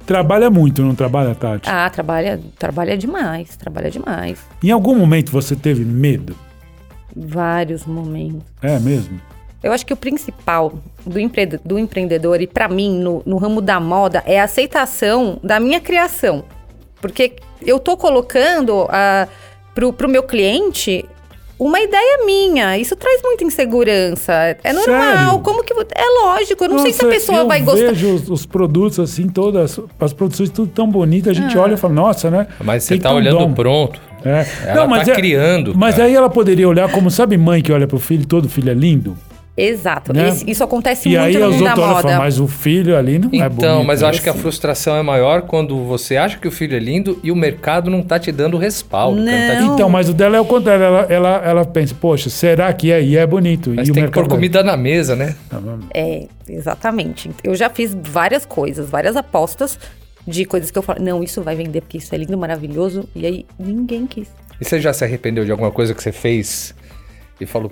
[0.05, 1.67] Trabalha muito, não trabalha, Tati?
[1.67, 4.39] Ah, trabalha, trabalha demais, trabalha demais.
[4.63, 6.35] Em algum momento você teve medo?
[7.15, 8.43] Vários momentos.
[8.61, 9.19] É mesmo?
[9.65, 10.73] Eu acho que o principal
[11.05, 15.39] do, empre do empreendedor, e pra mim, no, no ramo da moda, é a aceitação
[15.43, 16.43] da minha criação.
[17.01, 17.33] Porque
[17.65, 19.27] eu tô colocando a,
[19.73, 21.03] pro, pro meu cliente
[21.57, 22.77] uma ideia minha.
[22.77, 24.33] Isso traz muita insegurança.
[24.63, 25.15] É normal.
[25.29, 25.39] Sério?
[25.39, 25.73] Como que.
[25.73, 26.63] É lógico.
[26.63, 27.87] Eu não sei se a Nossa, pessoa eu vai gostar.
[27.87, 31.43] vejo os, os produtos assim, todas, as produções tudo tão bonitas, a Ah.
[31.43, 32.47] gente olha e fala, nossa, né?
[32.63, 33.53] Mas você tá olhando dom.
[33.53, 33.99] pronto.
[34.23, 34.45] É.
[34.67, 36.07] Ela tá criando, Mas cara.
[36.07, 39.15] aí ela poderia olhar como, sabe, mãe que olha pro filho, todo filho é lindo?
[39.57, 40.11] Exato.
[40.11, 40.27] Né?
[40.29, 42.01] Esse- isso acontece E muito aí no mundo da moda.
[42.01, 43.53] falam, mas o filho ali não é bonito.
[43.57, 46.75] Então, mas eu acho que a frustração é maior quando você acha que o filho
[46.75, 49.17] é lindo e o mercado não tá te dando respaldo.
[49.21, 49.63] não tá te-.
[49.63, 50.83] Então, mas o dela é o contrário.
[50.83, 53.01] Ela, ela, ela pensa, poxa, será que é?
[53.01, 53.71] E é bonito.
[53.73, 55.35] Mas e o tem que pôr mercado- comida na mesa, né?
[55.93, 57.29] É, exatamente.
[57.43, 59.79] Eu já fiz várias coisas, várias apostas
[60.27, 63.07] de coisas que eu falo, não, isso vai vender porque isso é lindo, maravilhoso.
[63.15, 64.27] E aí ninguém quis.
[64.59, 66.73] E você já se arrependeu de alguma coisa que você fez
[67.39, 67.69] e falou,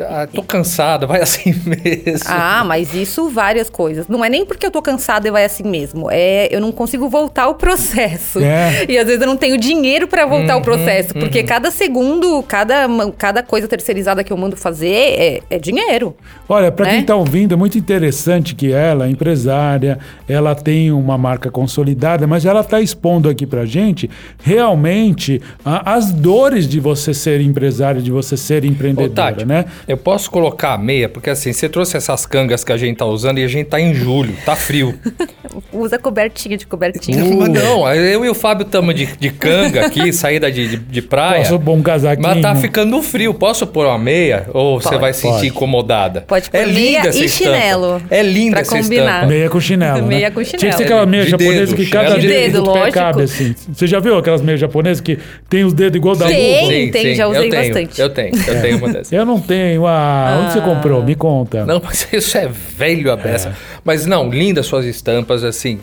[0.00, 2.24] ah, tô cansada, vai assim mesmo.
[2.26, 4.08] Ah, mas isso várias coisas.
[4.08, 6.08] Não é nem porque eu tô cansada e vai assim mesmo.
[6.10, 8.40] É, eu não consigo voltar o processo.
[8.40, 8.86] É.
[8.88, 12.42] E às vezes eu não tenho dinheiro pra voltar o Uhum, processo, porque cada segundo,
[12.44, 12.86] cada,
[13.18, 16.16] cada coisa terceirizada que eu mando fazer é, é dinheiro.
[16.48, 17.00] Olha, para quem né?
[17.02, 22.60] está ouvindo, é muito interessante que ela, empresária, ela tem uma marca consolidada, mas ela
[22.60, 24.08] está expondo aqui para gente
[24.42, 28.64] realmente a- as dores de você ser empresária, de você ser
[29.00, 29.64] Ô, empreendedora, Tati, né?
[29.86, 33.04] eu posso colocar a meia, porque assim, você trouxe essas cangas que a gente tá
[33.06, 34.94] usando e a gente tá em julho, tá frio.
[35.72, 37.24] Usa cobertinha de cobertinha.
[37.24, 41.02] Mas não, eu e o Fábio estamos de, de canga aqui, saída de, de, de
[41.02, 41.42] praia.
[41.42, 42.28] Posso pôr um casaquinho?
[42.28, 43.32] Mas tá ficando frio.
[43.34, 44.46] Posso pôr uma meia?
[44.52, 45.00] Ou você Pode.
[45.00, 46.22] vai se sentir incomodada?
[46.22, 47.28] Pode pôr é linda e estampa.
[47.28, 49.04] chinelo, É linda pra essa combinar.
[49.14, 49.26] estampa.
[49.26, 50.06] Meia com chinelo, né?
[50.08, 50.82] Meia com Tinha que ser chinelo.
[50.84, 52.92] aquela meia De japonesa dedo, que cada chinelo de dedo, dedo, lógico.
[52.92, 53.54] cabe assim.
[53.72, 56.84] Você já viu aquelas meias japonesas que tem os dedos igual da Tem.
[56.86, 56.92] luva?
[56.92, 58.00] tem, já usei eu tenho, bastante.
[58.00, 59.12] Eu tenho, eu tenho dessas.
[59.12, 59.86] Eu não tenho.
[59.86, 61.02] Ah, onde você comprou?
[61.02, 61.64] Me conta.
[61.64, 63.54] Não, mas isso é velho a beça.
[63.84, 65.80] Mas não, lindas suas estampas, assim.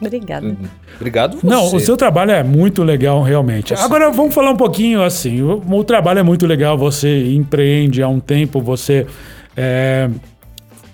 [0.00, 0.56] Obrigada.
[0.96, 1.46] Obrigado você.
[1.46, 3.74] Não, o seu trabalho é muito legal, realmente.
[3.74, 5.42] Agora vamos falar um pouquinho assim.
[5.42, 9.06] O, o trabalho é muito legal, você empreende há um tempo, você
[9.56, 10.08] é,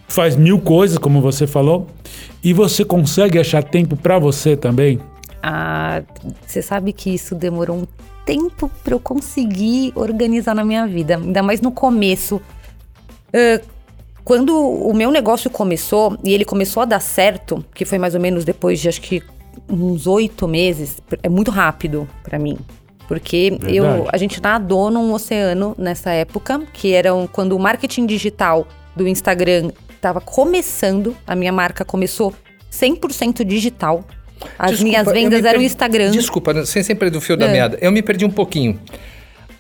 [0.09, 1.87] faz mil coisas, como você falou,
[2.43, 4.99] e você consegue achar tempo para você também.
[5.43, 6.03] Ah,
[6.47, 7.87] você sabe que isso demorou um
[8.25, 12.41] tempo para eu conseguir organizar na minha vida, ainda mais no começo.
[13.33, 13.61] Ah,
[14.25, 18.21] quando o meu negócio começou e ele começou a dar certo, que foi mais ou
[18.21, 19.23] menos depois de acho que
[19.69, 22.57] uns oito meses, é muito rápido para mim.
[23.07, 28.07] Porque eu, a gente nadou num oceano nessa época, que era um- quando o marketing
[28.07, 32.33] digital do Instagram estava começando, a minha marca começou
[32.71, 34.05] 100% digital.
[34.59, 36.11] As Desculpa, minhas vendas eram perdi- Instagram.
[36.11, 37.53] Desculpa, sem sempre do fio da É.
[37.53, 37.79] meada.
[37.81, 38.79] Eu me perdi um pouquinho.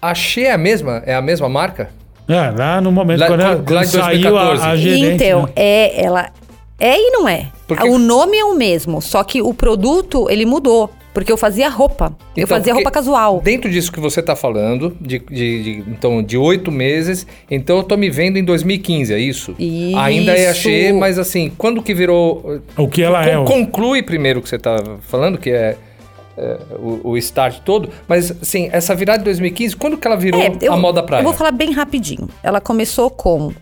[0.00, 1.90] Achei a mesma, é a mesma marca?
[2.28, 4.62] É, lá no momento Lá- quando, ela- quando saiu 2014.
[4.62, 5.52] a, a gerente, então, né?
[5.56, 6.30] é, ela
[6.78, 7.46] é e não é.
[7.66, 10.90] Porque- O nome é o mesmo, só que o produto ele mudou.
[11.14, 12.06] Porque eu fazia roupa.
[12.36, 13.40] eu Então, fazia porque roupa casual.
[13.40, 17.82] Dentro disso que você está falando, de, de- de- então, de oito meses, então eu
[17.84, 19.54] tô me vendo em 2015, é isso?
[19.58, 19.96] Isso.
[19.98, 22.60] Ainda é Axê, mas assim, quando que virou...
[22.76, 23.36] O que ela é.
[23.44, 25.76] Conclui primeiro o que você tá falando, que é,
[26.36, 30.40] é, o, o start todo, mas assim, essa virada de 2015, quando que ela virou
[30.42, 31.20] É, eu, a moda praia?
[31.20, 32.28] Eu vou falar bem rapidinho.
[32.42, 33.52] Ela começou com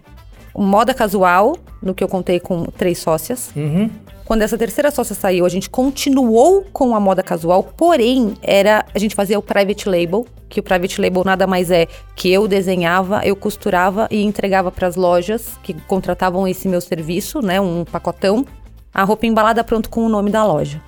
[0.57, 3.51] moda casual, no que eu contei com três sócias.
[3.55, 3.91] Uhum.
[4.33, 8.99] Quando essa terceira sócia saiu, a gente continuou com a moda casual, porém, era a
[8.99, 13.21] gente fazia o private label, que o private label nada mais é que eu desenhava,
[13.27, 18.47] eu costurava e entregava para as lojas que contratavam esse meu serviço, né, um pacotão,
[18.95, 20.81] a roupa embalada pronto com o nome da loja,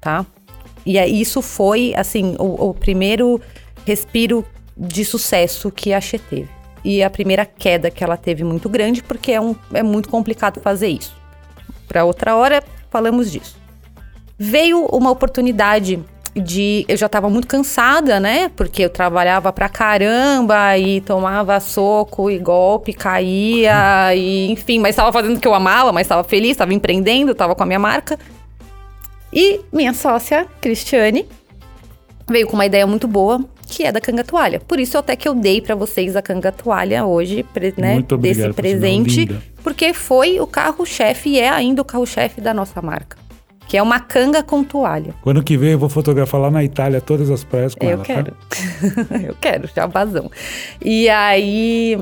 [0.00, 0.24] tá?
[0.86, 3.40] E aí isso foi, assim, o, o primeiro
[3.84, 6.48] respiro de sucesso que a Axê teve.
[6.84, 10.60] E a primeira queda que ela teve muito grande, porque é, um, é muito complicado
[10.60, 11.20] fazer isso.
[11.88, 12.62] Para outra hora,
[12.92, 13.56] falamos disso.
[14.38, 15.98] Veio uma oportunidade
[16.34, 16.84] de.
[16.88, 18.50] Eu já estava muito cansada, né?
[18.50, 25.10] Porque eu trabalhava pra caramba e tomava soco e golpe, caía, e enfim, mas estava
[25.10, 28.18] fazendo o que eu amava, mas estava feliz, estava empreendendo, estava com a minha marca.
[29.32, 31.26] E minha sócia, Cristiane,
[32.28, 34.60] veio com uma ideia muito boa, que é da canga toalha.
[34.60, 37.44] Por isso até que eu dei pra vocês a canga toalha hoje,
[37.76, 39.42] né, Muito obrigado, desse por presente, linda.
[39.62, 43.16] porque foi o carro-chefe e é ainda o carro-chefe da nossa marca,
[43.68, 45.14] que é uma canga com toalha.
[45.22, 48.04] Quando que vem eu vou fotografar lá na Itália todas as praias com Eu ela.
[48.04, 48.14] tá?
[48.14, 48.36] quero.
[49.26, 50.30] eu quero, já vazão.
[50.84, 51.98] E aí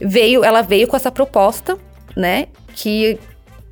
[0.00, 1.76] veio, ela veio com essa proposta,
[2.16, 2.46] né?
[2.74, 3.18] Que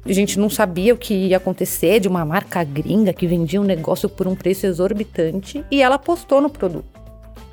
[0.04, 3.64] a gente não sabia o que ia acontecer de uma marca gringa que vendia um
[3.64, 6.97] negócio por um preço exorbitante e ela postou no produto.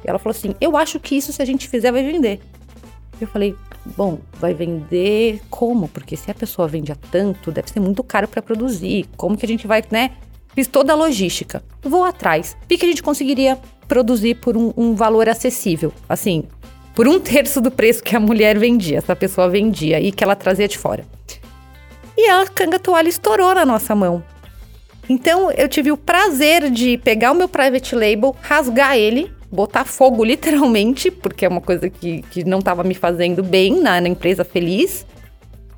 [0.06, 2.39] Ela falou assim: "Eu acho que isso se a gente fizer vai vender".
[3.20, 3.56] Eu falei:
[3.98, 5.88] "Bom, vai vender como?
[5.88, 9.08] Porque se a pessoa vende a tanto, deve ser muito caro para produzir.
[9.15, 10.12] Como que a gente vai, né?
[10.54, 11.63] Fiz toda a logística.
[11.82, 12.56] Vou atrás.
[12.68, 15.91] Vi que a gente conseguiria produzir por um, um valor acessível.
[16.08, 16.46] Assim,
[16.96, 20.36] por um terço do preço que a mulher vendia, essa pessoa vendia e que ela
[20.36, 21.06] trazia de fora.
[22.18, 24.24] E a canga toalha estourou na nossa mão.
[25.10, 30.24] Então eu tive o prazer de pegar o meu private label, rasgar ele, botar fogo
[30.24, 34.44] literalmente, porque é uma coisa que, que não estava me fazendo bem na, na empresa
[34.44, 35.06] feliz,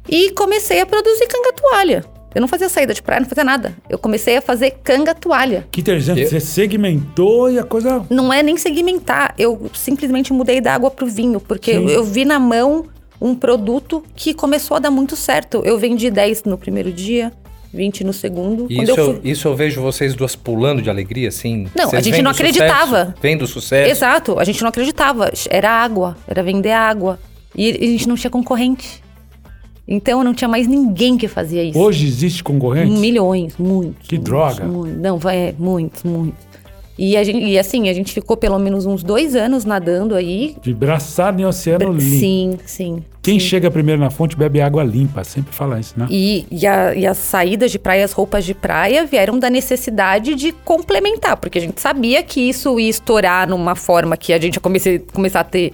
[0.09, 2.03] e comecei a produzir canga toalha.
[2.35, 3.75] Eu não fazia saída de praia, não fazia nada.
[3.89, 5.67] Eu comecei a fazer canga toalha.
[5.71, 8.05] Que interessante, Eu- você segmentou e a coisa.
[8.09, 12.25] Não é nem segmentar, eu simplesmente mudei da água pro vinho, porque eu, eu vi
[12.25, 12.85] na mão
[13.19, 15.61] um produto que começou a dar muito certo.
[15.65, 17.33] Eu vendi 10 no primeiro dia,
[17.77, 18.65] 20 no segundo.
[18.69, 19.31] E Quando Isso, eu fui...
[19.31, 21.67] isso eu vejo vocês duas pulando de alegria, assim.
[21.75, 23.15] Não, Vocês a gente não o sucesso, acreditava.
[23.21, 23.91] Vendo o sucesso.
[23.91, 25.31] Exato, a gente não acreditava.
[25.49, 27.19] Era água, era vender água.
[27.55, 29.01] E a gente não tinha concorrente.
[29.87, 31.79] Então não tinha mais ninguém que fazia isso.
[31.79, 32.91] Hoje existe concorrente?
[32.91, 34.05] Milhões, muitos.
[34.07, 34.65] Que muitos, droga.
[34.65, 34.99] muitos.
[34.99, 36.46] Não, vai, é, muitos, muitos.
[36.97, 40.55] E, a gente, e assim, a gente ficou pelo menos uns dois anos nadando aí.
[40.61, 42.01] De braçada em oceano limpo.
[42.19, 43.03] Sim, sim.
[43.21, 43.45] Quem sim.
[43.45, 46.07] chega primeiro na fonte bebe água limpa, sempre fala isso, né?
[46.09, 50.33] E, e, a- e as saídas de praia, as roupas de praia vieram da necessidade
[50.33, 54.55] de complementar, porque a gente sabia que isso ia estourar numa forma que a gente
[54.55, 55.73] ia comece- começar a ter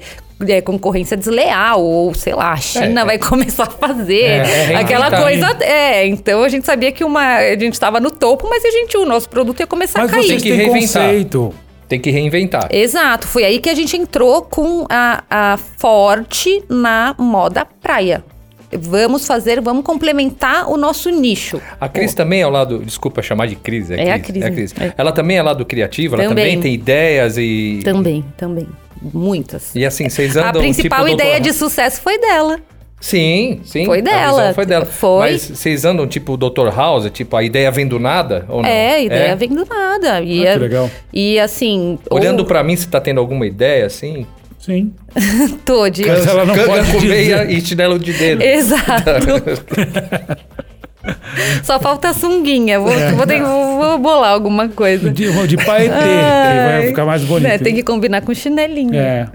[0.52, 3.06] é, concorrência desleal, ou sei lá, a China É, é.
[3.06, 5.22] vai começar a fazer É, é aquela reinventar.
[5.24, 5.64] coisa.
[5.66, 8.98] É, então a gente sabia que uma, a gente estava no topo, mas a gente,
[8.98, 10.26] o nosso produto ia começar Mas a cair.
[10.28, 11.04] vocês que têm reinventar.
[11.04, 11.54] conceito.
[11.88, 12.68] Tem que reinventar.
[12.72, 18.24] Exato, foi aí que a gente entrou com a, a forte na moda praia.
[18.76, 21.62] Vamos fazer, vamos complementar o nosso nicho.
[21.80, 22.80] A Cris também é ao lado.
[22.84, 23.92] Desculpa chamar de Cris.
[23.92, 24.94] É, É a Cris, Cris, É é.
[24.98, 26.46] Ela também é lado criativo, ela Também.
[26.46, 27.82] também tem ideias e.
[27.84, 28.68] Também, também.
[29.14, 29.76] Muitas.
[29.76, 30.50] E assim, vocês andam.
[30.50, 32.60] A principal tipo, ideia doutor- de sucesso foi dela.
[33.02, 33.86] Sim, sim.
[33.86, 34.54] Foi dela.
[34.54, 34.86] Foi dela.
[34.86, 35.32] Foi.
[35.32, 36.70] Mas vocês andam tipo o Dr.
[36.74, 38.46] House, tipo, a ideia vem do nada?
[38.48, 38.70] Ou não?
[38.70, 40.22] É, a ideia vem do nada.
[40.22, 40.90] E, Ah, é- que legal.
[41.12, 42.00] e assim.
[42.10, 44.26] Olhando ou- pra mim, você tá tendo alguma ideia assim?
[44.58, 44.94] Sim.
[45.66, 46.06] Tô de.
[46.06, 48.42] Mas ela não Canga pode com meia e chinelo de dedo.
[48.42, 49.12] Exato.
[51.64, 52.80] Só falta a sunguinha.
[52.80, 53.12] Vou, É.
[53.12, 55.10] vou, ter, vou, vou bolar alguma coisa.
[55.10, 56.88] De, de paetê, que vai Ai.
[56.88, 57.50] ficar mais bonito.
[57.50, 58.96] É, tem que combinar com chinelinho.
[58.96, 59.28] É.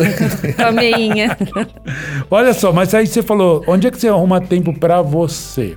[0.56, 1.36] Com a meinha.
[2.30, 5.76] Olha só, mas aí você falou, onde é que você arruma tempo pra você?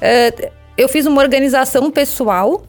[0.00, 2.62] É, eu fiz uma organização pessoal,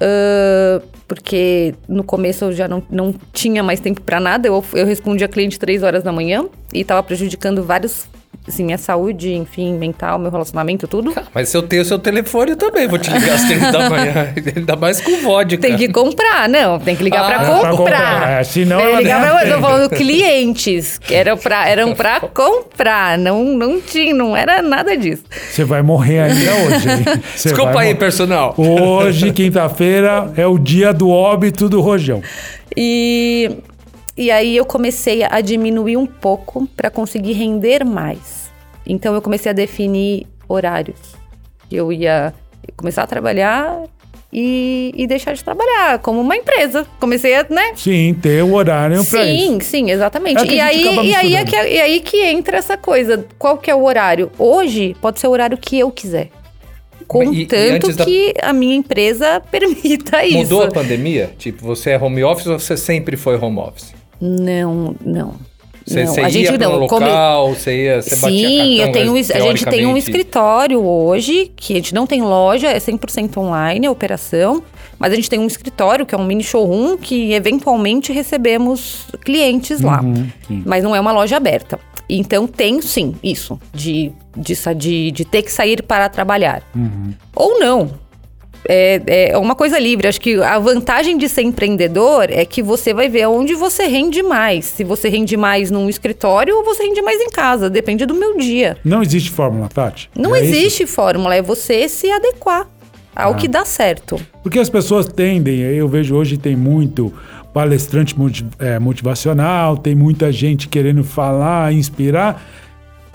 [0.00, 4.48] ah, porque no começo eu já não, não tinha mais tempo pra nada.
[4.48, 8.06] Eu, eu respondia cliente três horas da manhã e tava prejudicando vários,
[8.46, 11.14] assim, minha saúde, enfim, mental, meu relacionamento, tudo.
[11.34, 14.32] Mas se eu tenho seu telefone, eu também vou te ligar às três da manhã.
[14.56, 15.58] Ainda mais com vodka.
[15.58, 17.76] Tem que comprar, não, tem que ligar Ah, pra pra comprar.
[17.76, 21.94] comprar, é, senão Tem que ligar pra, eu tô falando clientes, que eram pra, eram
[21.94, 25.24] pra comprar, não, não tinha, não era nada disso.
[25.50, 27.20] Você vai morrer ainda hoje.
[27.42, 28.54] Desculpa aí, personal.
[28.56, 32.22] Hoje, quinta-feira, é o dia do óbito do Rojão.
[32.76, 33.50] E,
[34.16, 38.50] e aí eu comecei a diminuir um pouco para conseguir render mais.
[38.86, 40.98] Então eu comecei a definir horários.
[41.70, 42.32] Eu ia
[42.76, 43.82] começar a trabalhar
[44.32, 46.86] e, e deixar de trabalhar como uma empresa.
[47.00, 47.72] Comecei a, né?
[47.74, 49.46] Sim, ter o horário pra isso.
[49.46, 50.40] Sim, sim, exatamente.
[50.42, 53.26] É e, aí, e, aí é que, e aí que entra essa coisa.
[53.38, 54.30] Qual que é o horário?
[54.38, 56.28] Hoje pode ser o horário que eu quiser.
[57.00, 57.06] E- e
[57.46, 60.38] Contanto da- que a minha empresa permita isso.
[60.38, 61.30] Mudou a pandemia?
[61.38, 63.94] Tipo, você é home office ou você sempre foi home office?
[64.20, 65.34] Não, não.
[65.86, 66.14] Você, não.
[66.14, 66.78] você a ia gente um não.
[66.78, 71.52] local, você ia, você Sim, cartão, eu tenho, mas, a gente tem um escritório hoje,
[71.54, 74.62] que a gente não tem loja, é 100% online a operação,
[74.98, 79.80] mas a gente tem um escritório, que é um mini showroom, que eventualmente recebemos clientes
[79.80, 80.02] lá.
[80.02, 80.62] Uhum, sim.
[80.66, 81.78] Mas não é uma loja aberta.
[82.08, 86.62] Então tem sim isso, de, de, de, de ter que sair para trabalhar.
[86.74, 87.12] Uhum.
[87.34, 88.05] Ou não.
[88.68, 90.08] É, é uma coisa livre.
[90.08, 94.22] Acho que a vantagem de ser empreendedor é que você vai ver onde você rende
[94.22, 94.64] mais.
[94.66, 97.68] Se você rende mais num escritório ou você rende mais em casa.
[97.70, 98.76] Depende do meu dia.
[98.84, 100.10] Não existe fórmula, Tati?
[100.16, 100.54] Não É isso?
[100.54, 102.68] existe fórmula, é você se adequar
[103.14, 104.20] ao que dá certo.
[104.42, 107.12] Porque as pessoas tendem, eu vejo hoje tem muito
[107.54, 108.14] palestrante
[108.58, 112.44] é, motivacional, tem muita gente querendo falar, inspirar,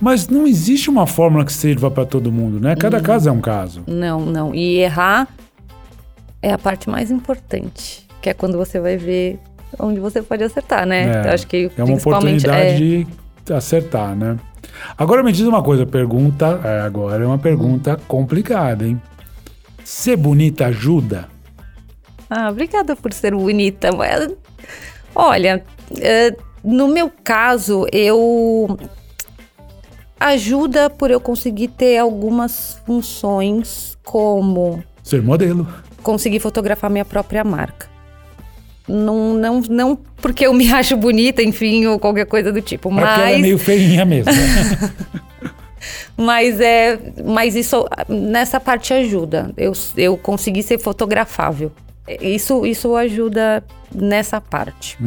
[0.02, 2.76] mas não existe uma fórmula que sirva para todo mundo, né?
[2.76, 3.04] Cada Uhum.
[3.04, 3.84] caso é um caso.
[3.88, 4.54] Não, não.
[4.56, 5.28] E errar
[6.42, 9.40] é a parte mais importante, que é quando você vai ver
[9.80, 11.22] onde você pode acertar, né?
[11.28, 12.78] Eu acho que é uma oportunidade é,
[13.46, 14.38] de acertar, né?
[14.98, 19.02] Agora me diz uma coisa, pergunta, é, agora é uma pergunta complicada, hein?
[19.84, 21.28] Ser bonita ajuda?
[22.30, 23.92] Ah, obrigada por ser bonita.
[23.96, 24.30] mas-
[25.14, 25.64] Olha,
[26.00, 28.78] é, no meu caso, eu.
[30.24, 35.68] Ajuda por eu conseguir ter algumas funções, como Ser modelo.
[36.04, 37.90] conseguir fotografar minha própria marca.
[38.88, 42.90] Não, não, não porque eu me acho bonita, enfim, ou qualquer coisa do tipo.
[42.90, 44.32] Porque ela é Mas, meio feinha mesmo.
[44.32, 44.92] né?
[46.16, 47.00] mas é.
[47.26, 49.52] Mas isso nessa parte ajuda.
[49.58, 51.72] Eu, eu consegui ser fotografável.
[52.22, 53.64] Isso, isso ajuda
[53.94, 54.98] nessa parte.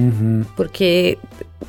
[0.57, 1.19] Porque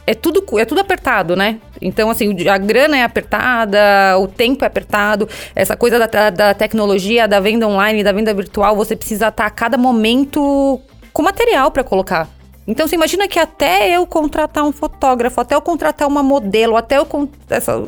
[0.07, 1.59] é tudo, é tudo apertado, né?
[1.81, 3.79] Então, assim, a grana é apertada,
[4.19, 8.75] o tempo é apertado, essa coisa da, da- tecnologia, da venda online, da venda virtual,
[8.75, 10.79] você precisa estar a cada momento
[11.11, 12.27] com material para colocar.
[12.67, 16.97] Então, você imagina que até eu contratar um fotógrafo, até eu contratar uma modelo, até
[16.97, 17.07] eu.
[17.49, 17.83] Essa,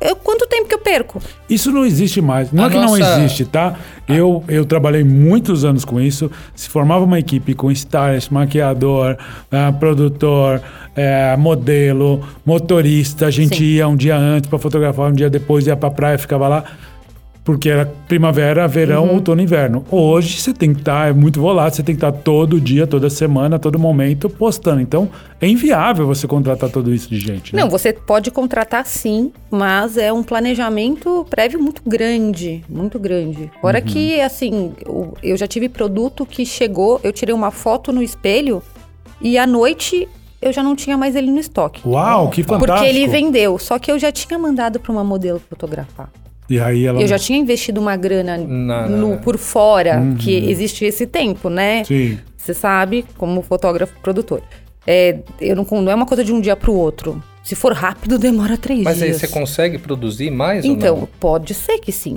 [0.00, 1.20] eu quanto tempo que eu perco?
[1.48, 2.52] Isso não existe mais.
[2.52, 3.74] Não A é que não nossa- existe, tá?
[4.08, 6.30] Eu, eu trabalhei muitos anos com isso.
[6.54, 9.16] Se formava uma equipe com stylist, maquiador,
[9.50, 10.60] ah, produtor,
[10.94, 13.26] eh, modelo, motorista.
[13.26, 13.64] A gente Sim.
[13.64, 16.64] ia um dia antes para fotografar, um dia depois ia pra praia, ficava lá.
[17.46, 19.14] Porque era primavera, verão, Uhum.
[19.14, 19.84] outono e inverno.
[19.88, 23.08] Hoje você tem que estar, é muito volátil, você tem que estar todo dia, toda
[23.08, 24.80] semana, todo momento postando.
[24.80, 25.08] Então
[25.40, 27.54] é inviável você contratar tudo isso de gente.
[27.54, 27.62] né?
[27.62, 33.48] Não, você pode contratar sim, mas é um planejamento prévio muito grande, muito grande.
[33.60, 38.02] Fora que, assim, eu, eu já tive produto que chegou, eu tirei uma foto no
[38.02, 38.60] espelho
[39.20, 40.08] e à noite
[40.42, 41.80] eu já não tinha mais ele no estoque.
[41.88, 42.74] Uau, que fantástico.
[42.76, 46.10] Porque ele vendeu, só que eu já tinha mandado para uma modelo fotografar.
[46.48, 47.00] E aí ela.
[47.00, 51.84] Eu já tinha investido uma grana Na- no, por fora, que existe esse tempo, né?
[51.84, 52.18] Sim.
[52.36, 54.40] Você sabe, como fotógrafo produtor.
[54.86, 57.20] É, eu não, não é uma coisa de um dia para o outro.
[57.42, 59.20] Se for rápido, demora três Mas aí dias.
[59.20, 61.08] você consegue produzir mais Então, ou não?
[61.18, 62.16] pode ser que sim.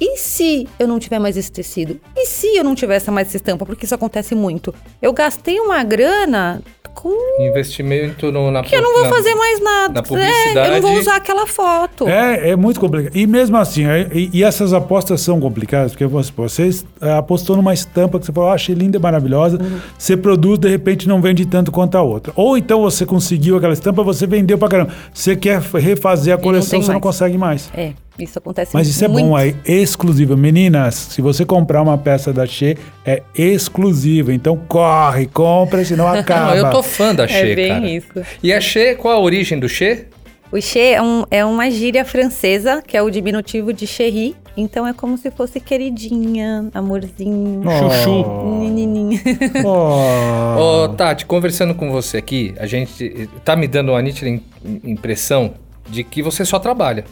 [0.00, 1.98] E se eu não tiver mais esse tecido?
[2.16, 3.64] E se eu não tivesse mais essa estampa?
[3.64, 4.74] Porque isso acontece muito.
[5.00, 6.60] Eu gastei uma grana
[6.94, 7.10] com
[7.42, 10.00] Investimento no, na que eu não vou na- fazer mais nada.
[10.00, 10.80] na É, eu não publicidade.
[10.80, 12.08] vou usar aquela foto.
[12.08, 13.14] É, é muito complicado.
[13.14, 16.70] E mesmo assim, é- e, e essas apostas são complicadas, porque você, você
[17.02, 19.78] é, apostou numa estampa que você falou, ah, achei linda e maravilhosa, Uhum.
[19.98, 22.32] você produz, de repente não vende tanto quanto a outra.
[22.34, 24.92] Ou então você conseguiu aquela estampa, você vendeu pra caramba.
[25.12, 27.02] Você quer refazer a coleção, tem você não mais.
[27.02, 27.70] consegue mais.
[27.74, 29.26] É, isso acontece Mas isso é muito.
[29.28, 30.36] bom, é exclusivo.
[30.36, 34.32] Meninas, se você comprar uma peça da She, é exclusiva.
[34.32, 36.50] Então corre, compra, senão acaba.
[36.50, 37.88] Não, eu tô fã da Xê, É bem cara.
[37.90, 38.08] isso.
[38.42, 40.06] E a Xê, qual a origem do Xê?
[40.52, 44.36] O Che é, um- é uma gíria francesa, que é o diminutivo de chéri.
[44.56, 48.58] Então é como se fosse queridinha, amorzinho, Oh.
[48.60, 49.20] ninininha.
[49.64, 50.84] Oh.
[50.84, 54.40] Ô, Tati, conversando com você aqui, a gente tá me dando uma nítida im-
[54.84, 55.54] impressão
[55.90, 57.04] de que você só trabalha.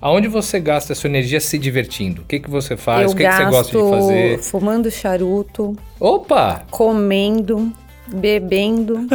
[0.00, 2.22] Aonde você gasta a sua energia se divertindo?
[2.22, 3.02] O que, que você faz?
[3.06, 4.38] eu o que, que você gosta de fazer?
[4.38, 6.62] fumando charuto, Opa!
[6.70, 7.72] comendo,
[8.06, 9.06] bebendo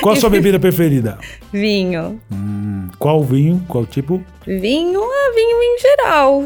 [0.00, 1.18] Qual a sua bebida preferida?
[1.52, 2.20] vinho.
[2.98, 3.64] Qual vinho?
[3.68, 4.22] Qual tipo?
[4.46, 6.44] Vinho é vinho em geral.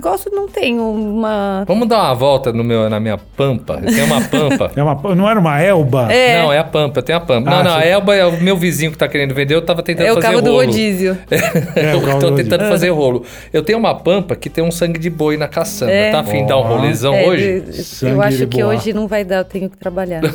[0.00, 1.64] Gosto, não tenho uma.
[1.66, 3.80] Vamos dar uma volta no meu, na minha pampa.
[3.84, 4.70] Tenho uma pampa.
[4.78, 6.12] É uma, não era uma elba?
[6.12, 6.40] É.
[6.42, 7.50] Não, é a pampa, eu tenho a pampa.
[7.50, 9.62] Ah, não, não, a você- Elba é o meu vizinho que tá querendo vender, eu
[9.62, 10.64] tava tentando É o fazer carro do rolo.
[10.66, 11.18] rodízio.
[11.74, 12.68] É, o tô, carro tô do tentando rodízio.
[12.72, 13.24] fazer rolo.
[13.52, 15.90] Eu tenho uma pampa que tem um sangue de boi na caçamba.
[15.92, 16.10] É.
[16.12, 17.60] Tá afim de dar um rolezão É, hoje?
[17.60, 18.74] de- eu acho que boa.
[18.74, 20.20] hoje não vai dar, eu tenho que trabalhar.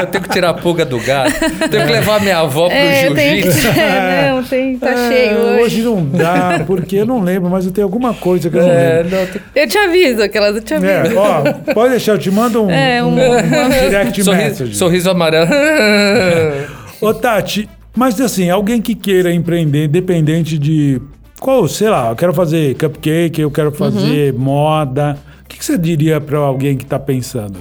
[0.00, 1.32] Eu tenho que tirar a pulga do gato.
[1.70, 3.68] Tenho que levar minha avó pro é, tenho jiu-jitsu.
[3.78, 5.60] É, não, tem, tá É, cheio hoje.
[5.62, 8.70] Hoje não dá, porque eu não lembro, mas eu tenho alguma coisa que eu não
[8.70, 9.16] É, lembro.
[9.16, 9.28] não,
[9.62, 10.92] Eu te aviso, aquelas eu te aviso.
[10.92, 14.76] É, ó, pode deixar, eu te mando um, É, um- um direct sorriso, message.
[14.76, 15.50] sorriso amarelo.
[17.00, 21.00] Ô, Tati, mas assim, alguém que queira empreender, independente de.
[21.40, 25.16] Qual, sei lá, eu quero fazer cupcake, eu quero fazer moda.
[25.44, 27.58] O que, que você diria pra alguém que tá pensando?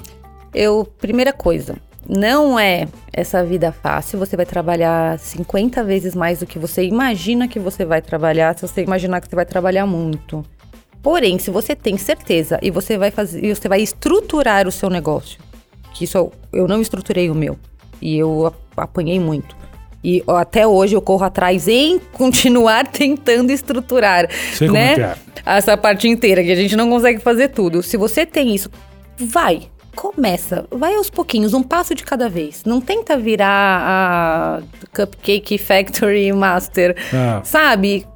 [0.54, 1.76] Eu, primeira coisa,
[2.10, 4.18] não é essa vida fácil.
[4.18, 8.68] Você vai trabalhar 50 vezes mais do que você imagina que você vai trabalhar, se
[8.68, 10.44] você imaginar que você vai trabalhar muito.
[11.04, 15.40] Porém, se você tem certeza e você vai fazer, você vai estruturar o seu negócio,
[15.94, 17.58] que isso eu, não estruturei o meu
[18.02, 19.56] e eu apanhei muito.
[20.04, 24.96] E até hoje eu corro atrás em continuar tentando estruturar, Sei né?
[24.96, 25.16] que é.
[25.46, 27.82] Essa parte inteira que a gente não consegue fazer tudo.
[27.84, 28.70] Se você tem isso,
[29.18, 29.70] vai,
[30.00, 32.64] começa, vai aos pouquinhos, um passo de cada vez.
[32.66, 33.50] Não tenta virar
[33.84, 34.62] a
[34.96, 37.42] Cupcake Factory Master, Ah.
[37.44, 38.08] sabe?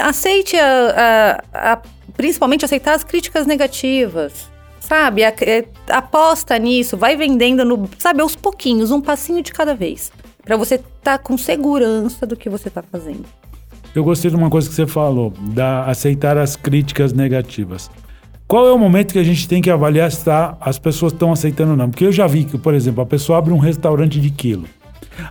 [0.00, 1.82] Aceite a, a- a-
[2.16, 4.48] principalmente aceitar as críticas negativas.
[4.78, 9.74] Sabe, A- é, aposta nisso, vai vendendo no, sabe, aos pouquinhos, um passinho de cada
[9.74, 13.24] vez, Pra você estar com segurança do que você tá fazendo.
[13.94, 17.90] Eu gostei de uma coisa que você falou, da aceitar as críticas negativas.
[18.50, 21.30] Qual é o momento que a gente tem que avaliar se tá- as pessoas estão
[21.30, 21.88] aceitando ou não?
[21.88, 24.64] Porque eu já vi que, por exemplo, a pessoa abre um restaurante de quilo.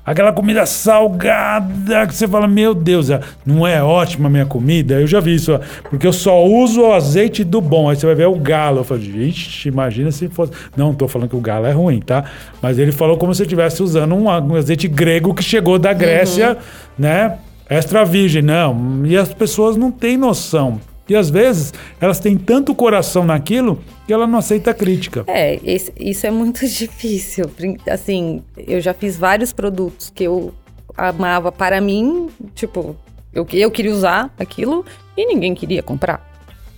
[0.06, 5.02] Aquela comida salgada que você fala, meu Deus, é- não é ótima a minha comida?
[5.02, 5.60] Eu já vi isso,
[5.90, 7.90] porque eu só uso o azeite do bom.
[7.90, 8.78] Aí você vai ver o galo.
[8.80, 10.54] Eu falo, gente, imagina se fosse.
[10.78, 12.24] Não tô falando que o galo é ruim, tá?
[12.62, 16.58] Mas ele falou como se estivesse usando um, um azeite grego que chegou da Grécia,
[16.98, 17.36] né?
[17.70, 18.42] Extra virgem.
[18.42, 19.02] Não.
[19.06, 20.80] E as pessoas não têm noção.
[21.10, 25.24] E às vezes elas têm tanto coração naquilo que ela não aceita crítica.
[25.28, 25.60] É,
[26.00, 27.50] isso é muito difícil.
[27.90, 30.54] Assim, eu já fiz vários produtos que eu
[30.96, 32.96] amava para mim, tipo,
[33.34, 34.86] eu, eu queria usar aquilo
[35.16, 36.28] e ninguém queria comprar.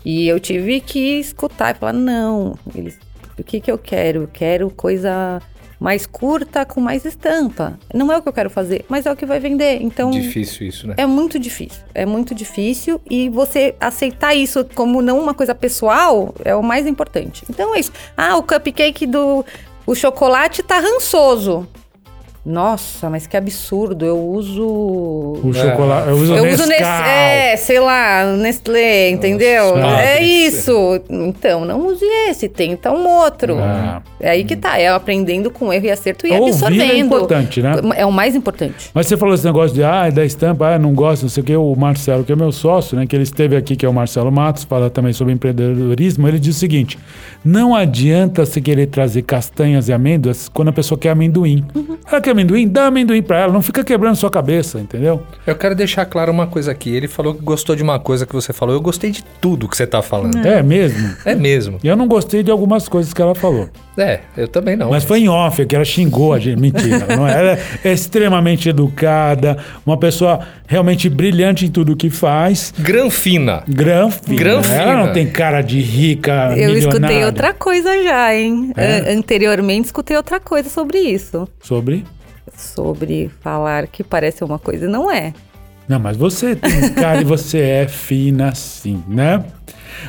[0.03, 2.97] E eu tive que escutar e falar, não, eles,
[3.37, 4.23] o que que eu quero?
[4.23, 5.41] Eu quero coisa
[5.81, 7.79] mais curta com mais estampa.
[7.91, 9.81] Não é o que eu quero fazer, mas é o que vai vender.
[9.81, 10.93] Então, Difícil isso, né?
[10.95, 11.81] é muito difícil.
[11.95, 16.85] É muito difícil e você aceitar isso como não uma coisa pessoal é o mais
[16.85, 17.43] importante.
[17.49, 17.91] Então é isso.
[18.15, 19.43] Ah, o cupcake do
[19.87, 21.67] o chocolate tá rançoso.
[22.43, 24.03] Nossa, mas que absurdo.
[24.03, 26.09] Eu uso O chocolate.
[26.09, 26.67] Eu uso eu uso Nescau.
[26.67, 29.77] Nestlé, é, sei lá, Nestlé, entendeu?
[29.77, 31.01] Nossa, é isso.
[31.07, 33.57] Então, não use esse, tenta um outro.
[33.59, 34.01] Ah.
[34.19, 37.05] É aí que tá, é aprendendo com erro e acerto e Ouvir é absorvendo.
[37.05, 37.73] importante, né?
[37.95, 38.89] É o mais importante.
[38.93, 41.45] Mas você falou esse negócio de, ah, da estampa, ah, não gosto, não sei o
[41.45, 41.55] que.
[41.55, 44.31] O Marcelo, que é meu sócio, né, que ele esteve aqui, que é o Marcelo
[44.31, 46.27] Matos, fala também sobre empreendedorismo.
[46.27, 46.97] Ele diz o seguinte:
[47.45, 51.63] não adianta você querer trazer castanhas e amêndoas quando a pessoa quer amendoim.
[52.09, 52.67] Ela quer amendoim?
[52.67, 55.23] Dá amendoim pra ela, não fica quebrando sua cabeça, entendeu?
[55.45, 56.89] Eu quero deixar claro uma coisa aqui.
[56.95, 58.73] Ele falou que gostou de uma coisa que você falou.
[58.75, 60.45] Eu gostei de tudo que você tá falando.
[60.45, 61.15] É mesmo.
[61.25, 61.77] É mesmo.
[61.83, 63.69] E eu não gostei de algumas coisas que ela falou.
[63.97, 64.89] É, eu também não.
[64.89, 66.59] Mas foi em off, que ela xingou a gente.
[66.59, 67.05] Mentira.
[67.15, 67.31] Não é?
[67.37, 72.73] Ela é extremamente educada, uma pessoa realmente brilhante em tudo que faz.
[72.79, 73.63] Granfina.
[73.67, 74.37] Granfina.
[74.39, 74.75] Granfina.
[74.75, 77.25] Ela não tem cara de rica, Eu escutei milionária.
[77.25, 78.71] outra coisa já, hein?
[78.77, 79.11] É?
[79.11, 81.47] An- Anteriormente escutei outra coisa sobre isso.
[81.61, 82.05] Sobre...
[82.61, 85.33] Sobre falar que parece uma coisa e não é.
[85.87, 89.43] Não, mas você tem cara e você é fina sim, né?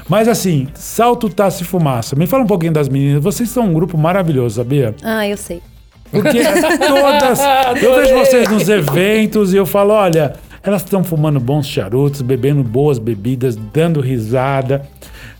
[0.08, 2.14] Mas assim, salto, taça e fumaça.
[2.14, 3.22] Me fala um pouquinho das meninas.
[3.22, 4.94] Vocês são um grupo maravilhoso, sabia?
[5.02, 5.60] Ah, eu sei.
[6.10, 6.40] Porque
[6.78, 7.40] todas.
[7.82, 12.62] Eu vejo vocês nos eventos e eu falo: olha, elas estão fumando bons charutos, bebendo
[12.62, 14.86] boas bebidas, dando risada.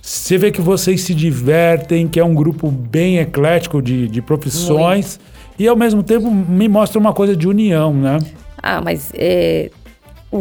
[0.01, 5.21] Você vê que vocês se divertem, que é um grupo bem eclético de, de profissões.
[5.59, 8.19] E ao mesmo tempo me mostra uma coisa de união, né?
[8.63, 9.71] Ah, mas é,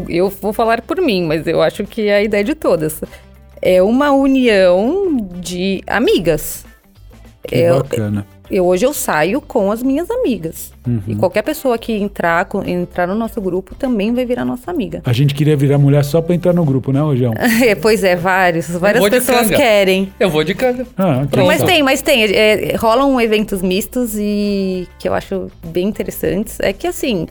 [0.10, 3.02] eu vou falar por mim, mas eu acho que é a ideia de todas.
[3.62, 6.66] É uma união de amigas.
[7.44, 8.26] Que Eu- bacana.
[8.52, 10.72] Eu, hoje eu saio com as minhas amigas.
[10.86, 11.02] Uhum.
[11.08, 15.02] E qualquer pessoa que entrar, entrar no nosso grupo também vai virar nossa amiga.
[15.06, 17.34] A gente queria virar mulher só pra entrar no grupo, né, Rojão?
[17.62, 18.70] É, pois é, vários.
[18.70, 20.12] Várias vou de pessoas querem.
[20.20, 20.86] Eu vou de canga.
[20.98, 22.24] Ah, que Mas tem, mas tem.
[22.24, 26.60] É, rolam eventos mistos e que eu acho bem interessantes.
[26.60, 27.28] É que assim,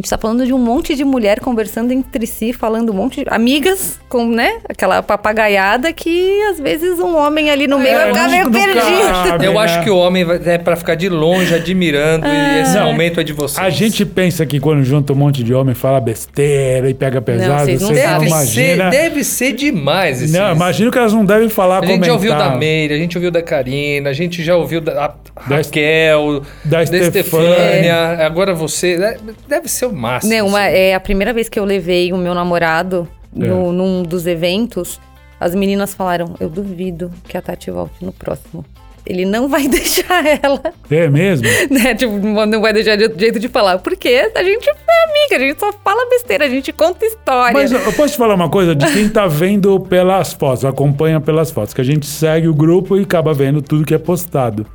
[0.00, 3.26] gente tá falando de um monte de mulher conversando entre si, falando um monte de
[3.30, 4.58] amigas, com, né?
[4.68, 9.12] Aquela papagaiada que às vezes um homem ali no meio vai ficar não- meio perdido.
[9.28, 9.58] cabe, Eu né?
[9.60, 12.86] acho que o homem vai- é pra ficar de longe, admirando, e esse Não.
[12.86, 13.58] momento é de vocês.
[13.64, 17.64] A gente pensa que quando junta um monte de homem fala besteira e pega pesado,
[17.64, 18.18] vocês não você não sabem.
[18.18, 18.90] Deve imagina.
[18.92, 22.12] ser, deve ser demais esse Não, imagino que elas não devem falar A gente já
[22.12, 25.14] ouviu da Meire, a gente ouviu da Karina, a gente já ouviu da
[25.48, 27.50] Da Raquel, da da, Estefânia.
[27.50, 28.96] Estefânia, agora você.
[28.96, 29.16] né?
[29.48, 30.32] Deve ser o máximo.
[30.32, 30.76] Não, assim.
[30.76, 33.08] é a primeira vez que eu levei o meu namorado
[33.38, 33.46] É.
[33.46, 35.00] no- num dos eventos.
[35.40, 38.64] As meninas falaram: Eu duvido que a Tati volte no próximo.
[39.06, 40.60] Ele não vai deixar ela,
[40.90, 41.46] É mesmo?
[41.70, 41.94] né?
[41.94, 42.12] Tipo,
[42.46, 43.78] não vai deixar de jeito de falar.
[43.78, 44.72] Porque a gente é
[45.04, 47.54] amiga, a gente só fala besteira, a gente conta história.
[47.54, 51.50] Mas eu posso te falar uma coisa de quem tá vendo pelas fotos, acompanha pelas
[51.50, 54.66] fotos, que a gente segue o grupo e acaba vendo tudo que é postado.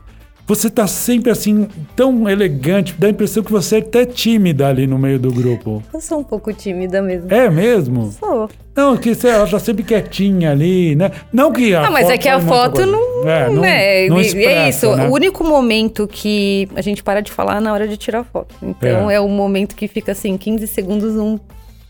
[0.46, 4.86] Você tá sempre assim, tão elegante, dá a impressão que você é até tímida ali
[4.86, 5.82] no meio do grupo.
[5.94, 7.34] Eu sou um pouco tímida mesmo.
[7.34, 8.12] É mesmo?
[8.12, 8.50] Sou.
[8.76, 11.12] Não, que você, ela tá sempre quietinha ali, né?
[11.32, 13.30] Não que a Ah, mas é foto que a muita foto não.
[13.30, 14.08] É, não, né?
[14.10, 14.96] não E- expressa, é isso.
[14.98, 15.08] né?
[15.08, 18.54] O único momento que a gente para de falar na hora de tirar foto.
[18.62, 19.16] Então É.
[19.16, 21.40] é, o momento que fica assim, 15 segundos, um.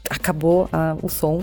[0.10, 1.41] Acabou ah, o som.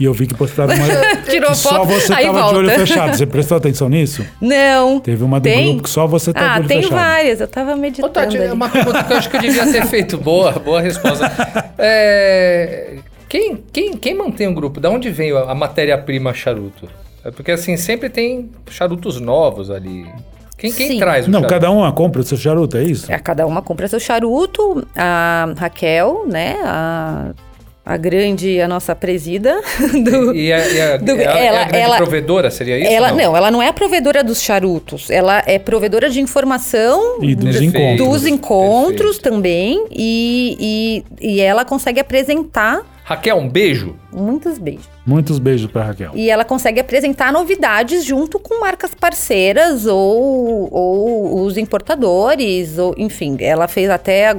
[0.00, 0.86] E eu vi que postaram uma.
[1.30, 2.56] Tirou que só foto, você aí tava de volta.
[2.58, 3.14] olho fechado.
[3.16, 4.24] Você prestou atenção nisso?
[4.40, 4.98] Não.
[4.98, 5.66] Teve uma do Tem?
[5.66, 6.98] grupo que só você tá Ah, de olho tem fechado.
[6.98, 7.40] várias.
[7.40, 8.08] Eu tava Ô, meditando.
[8.12, 8.52] Tati, é ali.
[8.52, 10.16] uma pergunta que eu acho que eu devia ter feito.
[10.18, 11.30] Boa, boa resposta.
[11.78, 12.96] É,
[13.28, 14.80] quem, quem, quem mantém o grupo?
[14.80, 16.88] Da onde vem a, matéria-prima charuto?
[17.24, 20.06] É porque assim, sempre tem charutos novos ali.
[20.56, 21.54] Quem, quem traz o Não, charuto?
[21.60, 23.10] cada uma compra o seu charuto, é isso?
[23.12, 24.86] É, cada uma compra seu charuto.
[24.96, 26.56] A Raquel, né?
[26.64, 27.32] A
[27.84, 29.60] a grande, a nossa presida.
[30.04, 32.90] Do, E, a, e a- do- ela, é ela- a grande ela- provedora, seria isso?
[32.92, 33.36] ela ou não?
[33.36, 35.10] ela não é a provedora dos charutos.
[35.10, 37.76] Ela é provedora de informação E dos Perfeito.
[37.76, 38.08] encontros.
[38.08, 39.22] dos encontros Perfeito.
[39.22, 39.86] também.
[39.90, 43.96] E, e, e ela consegue apresentar Raquel, um beijo.
[44.12, 44.88] muitos beijos.
[45.04, 46.12] Muitos beijos pra Raquel.
[46.14, 53.36] E ela consegue apresentar novidades junto com marcas parceiras ou, ou os importadores, ou enfim,
[53.40, 54.36] ela fez até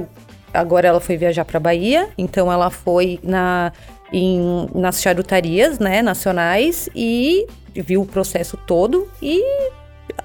[0.52, 3.72] agora ela foi viajar para Bahia, então ela foi na
[4.12, 9.42] em, nas charutarias, né, nacionais e viu o processo todo e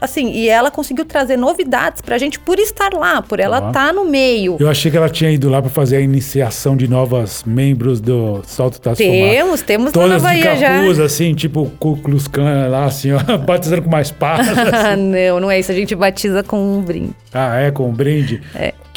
[0.01, 4.03] assim, e ela conseguiu trazer novidades pra gente por estar lá, por ela estar no
[4.03, 4.57] meio.
[4.59, 8.41] Eu achei que ela tinha ido lá pra fazer a iniciação de novas membros do
[8.45, 8.97] Salto Fumaças.
[8.97, 10.79] Temos, temos na Todas de Bahia já.
[10.81, 14.47] capuz, assim, tipo Ku Klux Klan lá, assim, ó, batizando com mais espadas.
[14.77, 15.71] Ah, não, não é isso.
[15.71, 17.11] A gente batiza com um brinde.
[17.33, 18.41] ah, é, com um brinde.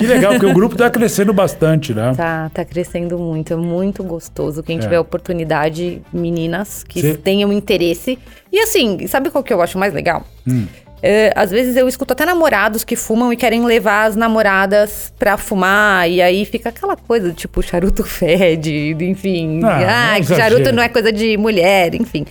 [0.01, 2.15] Que legal, porque o grupo tá crescendo bastante, né?
[2.17, 4.63] Tá, tá crescendo muito, é muito gostoso.
[4.63, 4.81] Quem É.
[4.81, 8.19] tiver oportunidade, meninas que Cê- tenham interesse.
[8.53, 10.25] E assim, sabe qual que eu acho mais legal?
[10.49, 10.67] Hum.
[11.03, 15.37] É, às vezes eu escuto até namorados que fumam e querem levar as namoradas pra
[15.39, 19.61] fumar, e aí fica aquela coisa, tipo, charuto fede, enfim.
[19.65, 22.27] Ah, Ah, charuto não é coisa de mulher, enfim.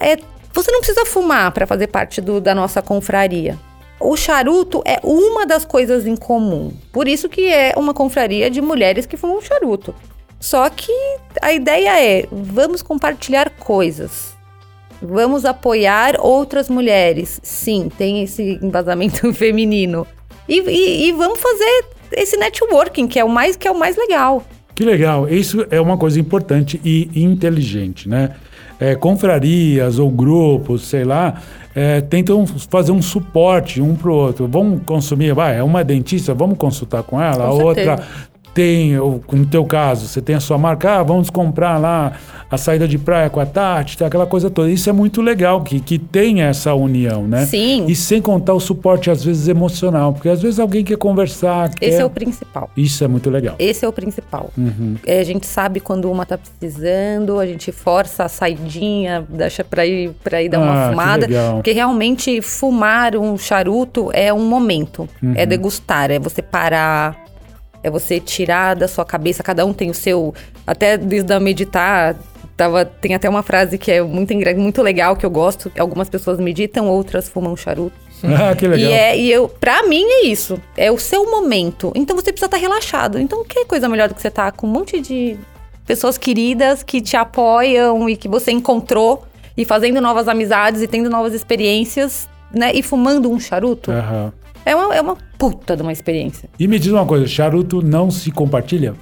[0.00, 0.16] É,
[0.54, 3.58] você não precisa fumar pra fazer parte do- da nossa confraria.
[4.06, 6.70] O charuto é uma das coisas em comum.
[6.92, 9.94] Por isso que é uma confraria de mulheres que fumam charuto.
[10.38, 10.92] Só que
[11.40, 14.34] a ideia é, vamos compartilhar coisas.
[15.00, 17.40] Vamos apoiar outras mulheres.
[17.42, 20.06] Sim, tem esse embasamento feminino.
[20.46, 23.96] E, e- e vamos fazer esse networking, que é o mais, que é o mais
[23.96, 24.44] legal.
[24.74, 25.26] Que legal.
[25.26, 28.34] Isso é uma coisa importante e inteligente, né?
[28.78, 31.40] É, confrarias ou grupos, sei lá,
[31.74, 34.46] é, tentam fazer um suporte um pro outro.
[34.46, 37.46] Vamos consumir, vai, é uma dentista, vamos consultar com ela.
[37.46, 38.06] Com a outra.
[38.54, 42.12] Tem, ou, no teu caso, você tem a sua marca, ah, vamos comprar lá
[42.50, 44.70] a saída de praia com a Tati, tá, aquela coisa toda.
[44.70, 47.46] Isso é muito legal, que, que tem essa união, né?
[47.46, 47.86] Sim.
[47.88, 51.96] E sem contar o suporte, às vezes, emocional, porque às vezes alguém quer conversar, Esse
[51.96, 52.02] quer...
[52.02, 52.70] é o principal.
[52.76, 53.56] Isso é muito legal.
[53.58, 54.50] Esse é o principal.
[54.56, 54.94] Uhum.
[55.04, 59.84] É, a gente sabe quando uma tá precisando, a gente força a saidinha, deixa pra
[59.84, 61.26] ir, pra ir dar Ah, uma fumada.
[61.54, 65.08] Porque realmente fumar um charuto é um momento.
[65.22, 65.32] Uhum.
[65.34, 67.23] É degustar, é você parar,
[67.84, 69.42] é você tirar da sua cabeça.
[69.42, 70.34] Cada um tem o seu.
[70.66, 72.16] Até desde a meditar.
[72.56, 75.70] Tava, tem até uma frase que é muito, muito legal, que eu gosto.
[75.78, 77.96] Algumas pessoas meditam, outras fumam charuto.
[78.22, 78.90] Ah, que legal.
[78.90, 80.58] E, é, e eu, pra mim é isso.
[80.76, 81.92] É o seu momento.
[81.94, 83.18] Então você precisa estar relaxado.
[83.18, 85.36] Então, que coisa melhor do que você estar com um monte de
[85.84, 89.24] pessoas queridas que te apoiam e que você encontrou
[89.56, 92.72] e fazendo novas amizades e tendo novas experiências, né?
[92.72, 93.90] E fumando um charuto.
[93.90, 94.32] Aham.
[94.64, 96.48] É, uma, é uma puta de uma experiência.
[96.58, 98.94] E me diz uma coisa, charuto não se compartilha?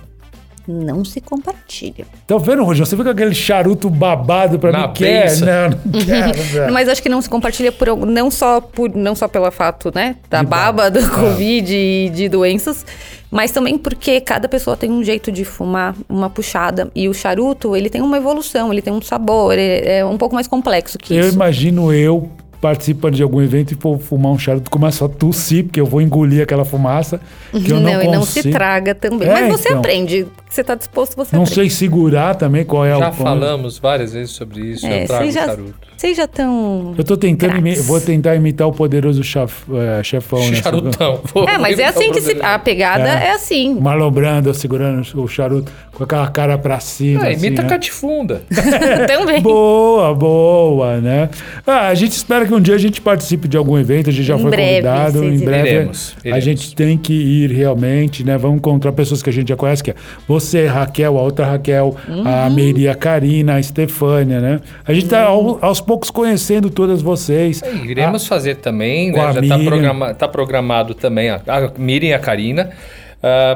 [0.67, 2.07] Não se compartilha.
[2.25, 2.87] Tá vendo, Rogério?
[2.87, 4.93] Você fica com aquele charuto babado pra Na mim.
[4.95, 5.25] Quer?
[5.25, 5.47] benção.
[5.47, 6.73] Não, não quero.
[6.73, 10.17] Mas acho que não se compartilha por não só por não só pelo fato, né,
[10.31, 11.09] da De baba, do É.
[11.09, 12.87] Covid e de doenças,
[13.29, 17.75] mas também porque cada pessoa tem um jeito de fumar, uma puxada, e o charuto,
[17.75, 21.13] ele tem uma evolução, ele tem um sabor, é, é um pouco mais complexo que
[21.17, 21.35] Eu isso.
[21.35, 22.31] imagino eu
[22.63, 26.01] participando de algum evento e for fumar um charuto, começo a tossir, porque eu vou
[26.01, 28.13] engolir aquela fumaça, que eu não, e consigo.
[28.13, 29.29] não se traga também.
[29.29, 29.81] É, mas você então.
[29.81, 30.29] aprende.
[30.49, 31.61] Você tá disposto, você Não aprende.
[31.61, 33.13] sei segurar também qual é Já o...
[33.13, 34.87] falamos várias vezes sobre isso.
[34.87, 35.92] É, eu trago já, charuto.
[36.03, 36.95] Vocês já estão.
[36.99, 40.57] Eu tô tentando, imi- vou tentar imitar o poderoso chaf, é, chefão, né?
[40.57, 41.21] Charutão.
[41.49, 42.37] É, mas é assim que se.
[42.43, 43.29] A pegada É.
[43.29, 43.79] é, assim.
[43.81, 47.27] Marlon Brando segurando o charuto com aquela cara pra cima.
[47.29, 47.69] É, assim, imita né?
[47.69, 48.43] catifunda.
[49.07, 49.41] também.
[49.41, 51.29] Boa, boa, né?
[51.67, 54.25] Ah, a gente espera que um dia a gente participe de algum evento, a gente
[54.27, 55.25] já Em foi breve, convidado.
[55.25, 56.45] Em breve iremos, a iremos.
[56.45, 58.37] gente tem que ir realmente, né?
[58.37, 59.95] Vamos encontrar pessoas que a gente já conhece, que é
[60.27, 62.91] você, Raquel, a outra Raquel, a Uhum.
[62.91, 64.61] A Karina, a Estefânia, né?
[64.87, 67.61] A gente tá ao- aos poucos conhecendo todas vocês.
[67.63, 69.21] E Iremos fazer também, né?
[69.21, 72.71] a Já está programa, tá programado também a, a Miriam e a Karina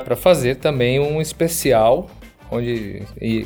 [0.05, 2.09] para fazer também um especial
[2.51, 3.03] onde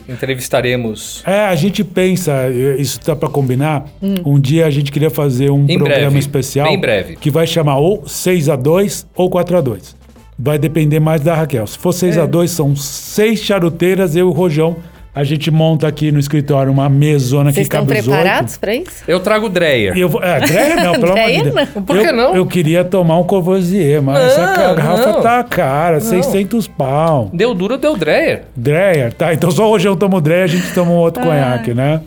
[0.08, 3.86] entrevistaremos É, a gente pensa, isso tá para combinar.
[4.24, 7.16] Um dia a gente queria fazer um Em programa breve, especial bem breve.
[7.16, 9.96] que vai chamar ou 6 a 2 ou 4 a 2.
[10.38, 11.66] Vai depender mais da Raquel.
[11.66, 12.20] Se for 6 É.
[12.22, 14.76] a 2 são seis charuteiras, eu e o Rojão.
[15.12, 18.60] A gente monta aqui no escritório uma mesona Vocês que estão cabe os preparados oito.
[18.60, 19.02] pra isso?
[19.08, 19.96] Eu trago o Dreyer.
[19.98, 21.54] Eu vou, é, Dreyer não, pelo amor de Dreyer Deus.
[21.74, 21.82] não.
[21.82, 22.36] Por eu, que não?
[22.36, 25.20] Eu queria tomar um Courvoisier, mas essa Não, garrafa não.
[25.20, 27.28] tá cara, 600 pau.
[27.32, 28.42] Deu duro, deu Dreyer.
[28.54, 29.34] Dreyer, tá?
[29.34, 32.00] Então só o Rojão toma o Dreyer, a gente toma um outro conhaque, né?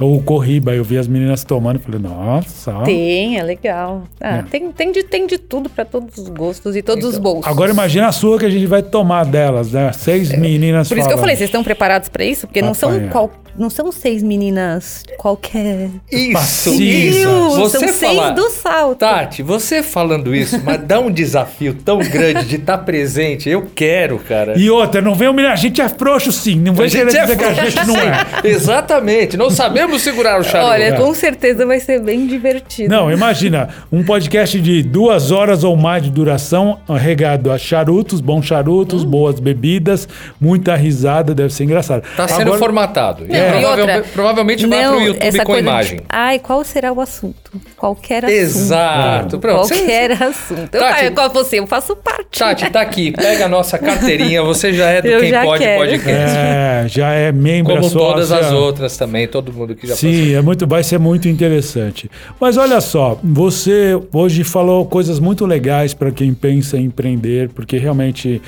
[0.00, 2.72] O Corriba, eu vi as meninas tomando, falei, nossa.
[2.84, 4.04] Tem, é legal.
[4.20, 4.42] Ah, É.
[4.42, 7.46] tem, tem, de, tem de tudo pra todos os gostos e todos os bolsos.
[7.50, 9.92] Agora imagina a sua que a gente vai tomar delas, né?
[9.92, 12.46] Seis meninas Por isso que eu falei, vocês estão preparados pra isso?
[12.46, 13.12] Porque não são, Apanhar.
[13.58, 15.88] Não são seis meninas qualquer.
[16.10, 16.70] Isso!
[16.76, 17.28] Precisa.
[17.28, 18.98] Você são seis do salto.
[18.98, 23.48] Tati, você falando isso, mas dá um desafio tão grande de estar presente.
[23.48, 24.58] Eu quero, cara.
[24.58, 25.52] E outra, não vem humilhar.
[25.52, 26.56] A gente é frouxo sim.
[26.56, 28.26] Não vem querer dizer que a gente não é.
[28.44, 29.36] Exatamente.
[29.36, 30.70] Não sabemos segurar o charuto.
[30.72, 30.92] Olha, É.
[30.92, 32.88] com certeza vai ser bem divertido.
[32.94, 38.46] Não, imagina, um podcast de duas horas ou mais de duração, regado a charutos, bons
[38.46, 40.08] charutos, boas bebidas,
[40.40, 42.02] muita risada, deve ser engraçado.
[42.16, 43.26] Tá sendo Agora- formatado.
[43.28, 46.00] E Não, e outra, provavelmente vai não, pro YouTube essa com coisa de, imagem.
[46.08, 47.50] Ai, qual será o assunto?
[47.76, 48.36] Qualquer assunto.
[48.38, 49.38] Exato.
[49.38, 49.66] Pronto.
[49.68, 50.74] Você- Qualquer assunto.
[50.74, 51.58] Eu, Tati- ah, qual você?
[51.58, 52.38] Eu faço parte.
[52.38, 53.12] Tati, tá aqui.
[53.12, 54.42] Pega a nossa carteirinha.
[54.42, 55.80] Você já é do Eu Quem Pode quero.
[55.80, 56.36] Podcast.
[56.36, 57.98] É, já é membro Como sócia.
[57.98, 59.26] todas as outras também.
[59.26, 62.10] Todo mundo que já Sim, é muito, vai ser muito interessante.
[62.40, 67.76] Mas olha só, você hoje falou coisas muito legais para quem pensa em empreender, porque
[67.78, 68.40] realmente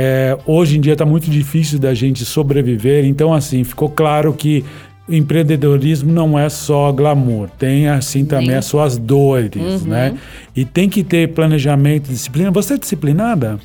[0.00, 3.04] é, hoje em dia está muito difícil da gente sobreviver.
[3.04, 4.64] Então, assim, ficou claro que
[5.08, 10.16] o empreendedorismo não é só glamour, tem assim também as suas dores, né?
[10.54, 12.50] E tem que ter planejamento, disciplina.
[12.52, 13.58] Você é disciplinada?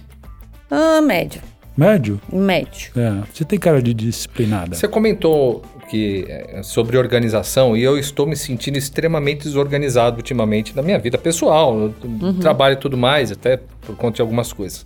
[0.72, 1.42] Ah, médio.
[1.78, 2.20] Médio?
[2.32, 2.92] Médio.
[2.96, 4.76] É, você tem cara de disciplinada.
[4.76, 10.82] Você comentou que é, sobre organização e eu estou me sentindo extremamente desorganizado ultimamente na
[10.82, 12.34] minha vida pessoal, Uhum.
[12.40, 14.86] trabalho e tudo mais, até por conta de algumas coisas.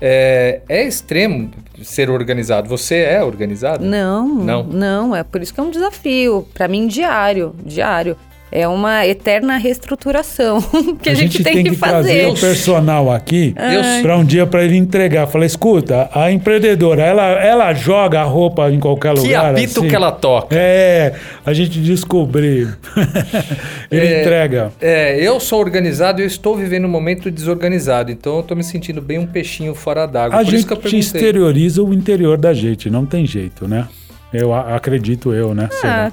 [0.00, 1.50] É, é extremo
[1.82, 2.68] ser organizado.
[2.68, 3.84] Você é organizado?
[3.84, 4.62] Não, Não?
[4.62, 5.14] não.
[5.16, 6.46] é por isso que é um desafio.
[6.54, 7.54] Pra mim, diário.
[7.64, 8.16] Diário.
[8.52, 10.60] É uma eterna reestruturação
[11.00, 12.26] que a, gente, tem, que, trazer fazer.
[12.26, 13.54] o personal aqui
[14.02, 15.26] para um dia para ele entregar.
[15.28, 19.52] Falei, escuta, a empreendedora, ela, ela joga a roupa em qualquer Que lugar.
[19.52, 19.88] apito assim?
[19.88, 20.56] que ela toca.
[20.56, 21.14] É,
[21.46, 22.70] a gente descobriu.
[23.90, 24.72] ele É, entrega.
[24.80, 28.64] É, eu sou organizado e eu estou vivendo um momento desorganizado, então eu estou me
[28.64, 30.40] sentindo bem um peixinho fora d'água.
[30.40, 33.86] A Por isso que eu gente exterioriza o interior da gente, não tem jeito, né?
[34.32, 35.68] Eu a- acredito eu, né?
[35.84, 36.10] Ah,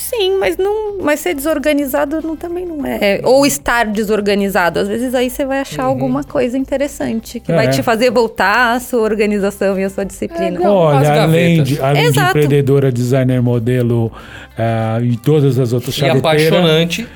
[0.00, 3.20] sim, mas não, mas ser desorganizado não, também não é.
[3.22, 4.78] Ou estar desorganizado.
[4.80, 7.54] Às vezes aí você vai achar alguma coisa interessante que É.
[7.54, 10.46] vai te fazer voltar a sua organização e a sua disciplina.
[10.46, 14.10] É, não, as Olha, além, de, além de empreendedora, designer, modelo
[14.58, 17.06] ah, e todas as outras E apaixonante.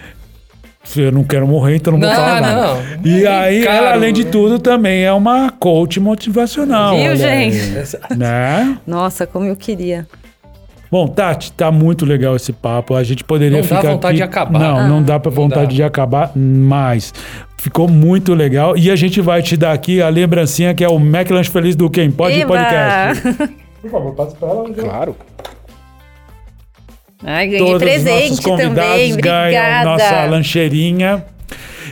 [0.95, 2.63] Eu não quero morrer, então não vou Não, falar nada.
[2.63, 2.83] não.
[3.11, 3.77] E É aí, caro.
[3.79, 6.95] ela, além de tudo, também é uma coach motivacional.
[6.95, 7.99] Viu, olha aí, gente?
[8.15, 8.79] Né?
[8.87, 10.07] Nossa, como eu queria.
[10.95, 12.95] Bom, Tati, tá muito legal esse papo.
[12.95, 14.17] A gente poderia Não dá ficar vontade aqui...
[14.17, 14.59] de acabar.
[14.61, 15.73] Não, não dá pra Não vontade dá.
[15.73, 17.13] de acabar mais.
[17.59, 18.77] Ficou muito legal.
[18.77, 21.91] E a gente vai te dar aqui a lembrancinha que é o McLanche Feliz do
[21.91, 22.47] Quem Pode Eba!
[22.57, 23.51] Podcast.
[23.83, 24.71] Por favor, passe pra ela.
[24.73, 25.17] Claro.
[27.25, 29.17] Ai, ganhei Todos os presente nossos convidados também.
[29.17, 29.85] ganham Obrigada.
[29.91, 31.25] nossa lancheirinha.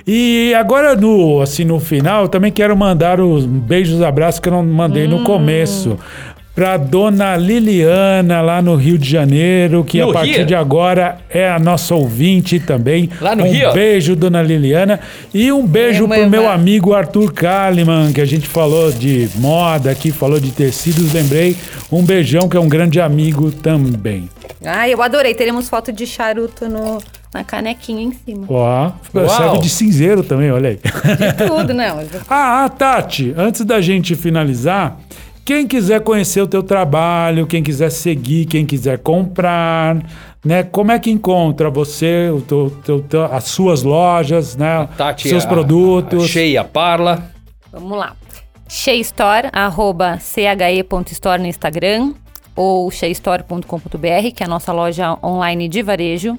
[0.07, 4.65] E agora, no, assim, no final, também quero mandar os beijos, abraços que eu não
[4.65, 5.19] mandei Hum.
[5.19, 5.99] no começo.
[6.55, 10.47] Pra dona Liliana, lá no Rio de Janeiro, que No a partir Rio?
[10.47, 13.09] de agora é a nossa ouvinte também.
[13.23, 13.73] Lá no um Rio?
[13.73, 15.01] beijo, dona Liliana.
[15.33, 19.91] E um beijo Ema, pro meu amigo Arthur Kalimann, que a gente falou de moda
[19.91, 21.57] aqui, falou de tecidos, lembrei.
[21.91, 24.29] Um beijão, que é um grande amigo também.
[24.63, 25.35] Ai, eu adorei.
[25.35, 26.99] Teremos foto de charuto no,
[27.33, 28.45] na canequinha em cima.
[28.47, 29.29] Ó, Uau.
[29.31, 30.77] serve de cinzeiro também, olha aí.
[30.77, 32.01] De tudo, não.
[32.29, 34.99] Ah, ah, Tati, antes da gente finalizar,
[35.45, 39.97] quem quiser conhecer o teu trabalho, quem quiser seguir, quem quiser comprar,
[40.45, 40.63] né?
[40.63, 44.89] Como é que encontra você, o teu, teu- teu- as suas lojas, né?
[44.97, 46.25] Tati, seus a- produtos.
[46.25, 47.31] a Cheia, Parla.
[47.73, 48.15] Vamos lá.
[48.69, 52.15] Sheistore, arroba che.store no Instagram
[52.57, 56.39] ou sheistore.com.br, que é a nossa loja online de varejo.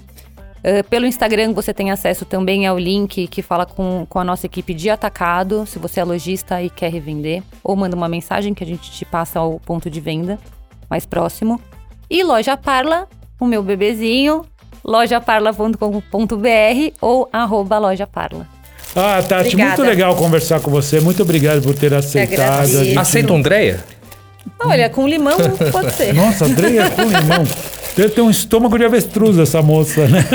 [0.64, 4.46] Eh, pelo Instagram você tem acesso também ao link que fala com, com a nossa
[4.46, 7.44] equipe de atacado, se você é lojista e quer revender.
[7.64, 10.40] Ou manda uma mensagem que a gente te passa ao ponto de venda
[10.90, 11.60] mais próximo.
[12.10, 13.08] E Loja Parla,
[13.40, 14.46] o meu bebezinho,
[14.84, 15.78] lojaparla.com.br
[17.02, 18.48] ou arroba loja Parla.
[18.96, 19.76] Ah, Tati, Obrigada.
[19.78, 21.00] muito legal conversar com você.
[21.00, 22.68] Muito obrigado por ter aceitado.
[22.68, 23.84] gente- Aceita Andréia?
[24.64, 25.38] Olha, com limão
[25.72, 26.14] pode ser.
[26.14, 27.44] Nossa, Andréia com limão.
[27.96, 30.26] Deve ter um estômago de avestruz essa moça, né?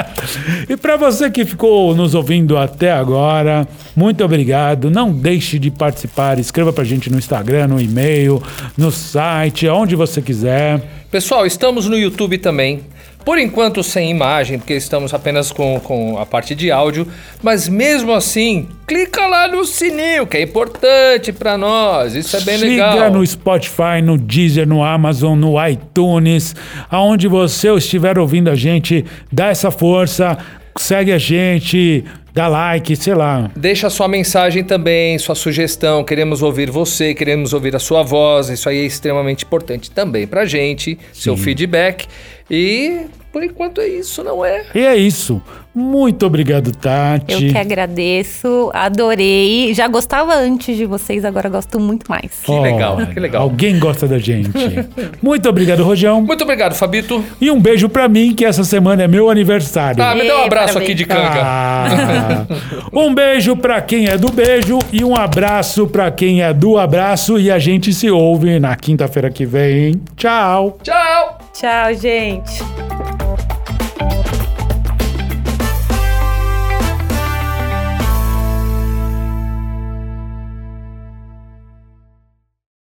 [0.68, 4.90] e para você que ficou nos ouvindo até agora, muito obrigado.
[4.90, 6.38] Não deixe de participar.
[6.38, 8.42] Escreva pra gente no Instagram, no e-mail,
[8.76, 10.82] no site, aonde você quiser.
[11.10, 12.82] Pessoal, estamos no YouTube também.
[13.24, 17.06] Por enquanto sem imagem, porque estamos apenas com, com a parte de áudio.
[17.42, 22.14] Mas mesmo assim, clica lá no sininho, que é importante para nós.
[22.14, 23.10] Isso é bem Siga legal.
[23.10, 26.56] no Spotify, no Deezer, no Amazon, no iTunes,
[26.90, 30.38] aonde você estiver ouvindo a gente, dá essa força,
[30.82, 33.50] segue a gente, dá like, sei lá.
[33.56, 36.04] Deixa sua mensagem também, sua sugestão.
[36.04, 38.48] Queremos ouvir você, queremos ouvir a sua voz.
[38.48, 42.06] Isso aí é extremamente importante também pra gente, seu feedback.
[42.50, 44.64] E por enquanto é isso, não é?
[44.74, 45.40] E é isso.
[45.74, 47.32] Muito obrigado, Tati.
[47.32, 49.72] Eu que agradeço, adorei.
[49.74, 52.32] Já gostava antes de vocês, agora gosto muito mais.
[52.42, 53.42] Que legal, Olha, que legal.
[53.42, 54.50] Alguém gosta da gente.
[55.22, 56.22] Muito obrigado, Rojão.
[56.22, 57.24] Muito obrigado, Fabito.
[57.40, 60.02] E um beijo pra mim, que essa semana é meu aniversário.
[60.02, 60.90] Ah, me dá um abraço parabéns.
[60.90, 61.42] aqui de canga.
[61.42, 62.46] Ah.
[62.92, 67.38] um beijo pra quem é do beijo e um abraço pra quem é do abraço.
[67.38, 70.00] E a gente se ouve na quinta-feira que vem.
[70.16, 70.78] Tchau.
[70.82, 71.38] Tchau!
[71.52, 73.17] Tchau, gente.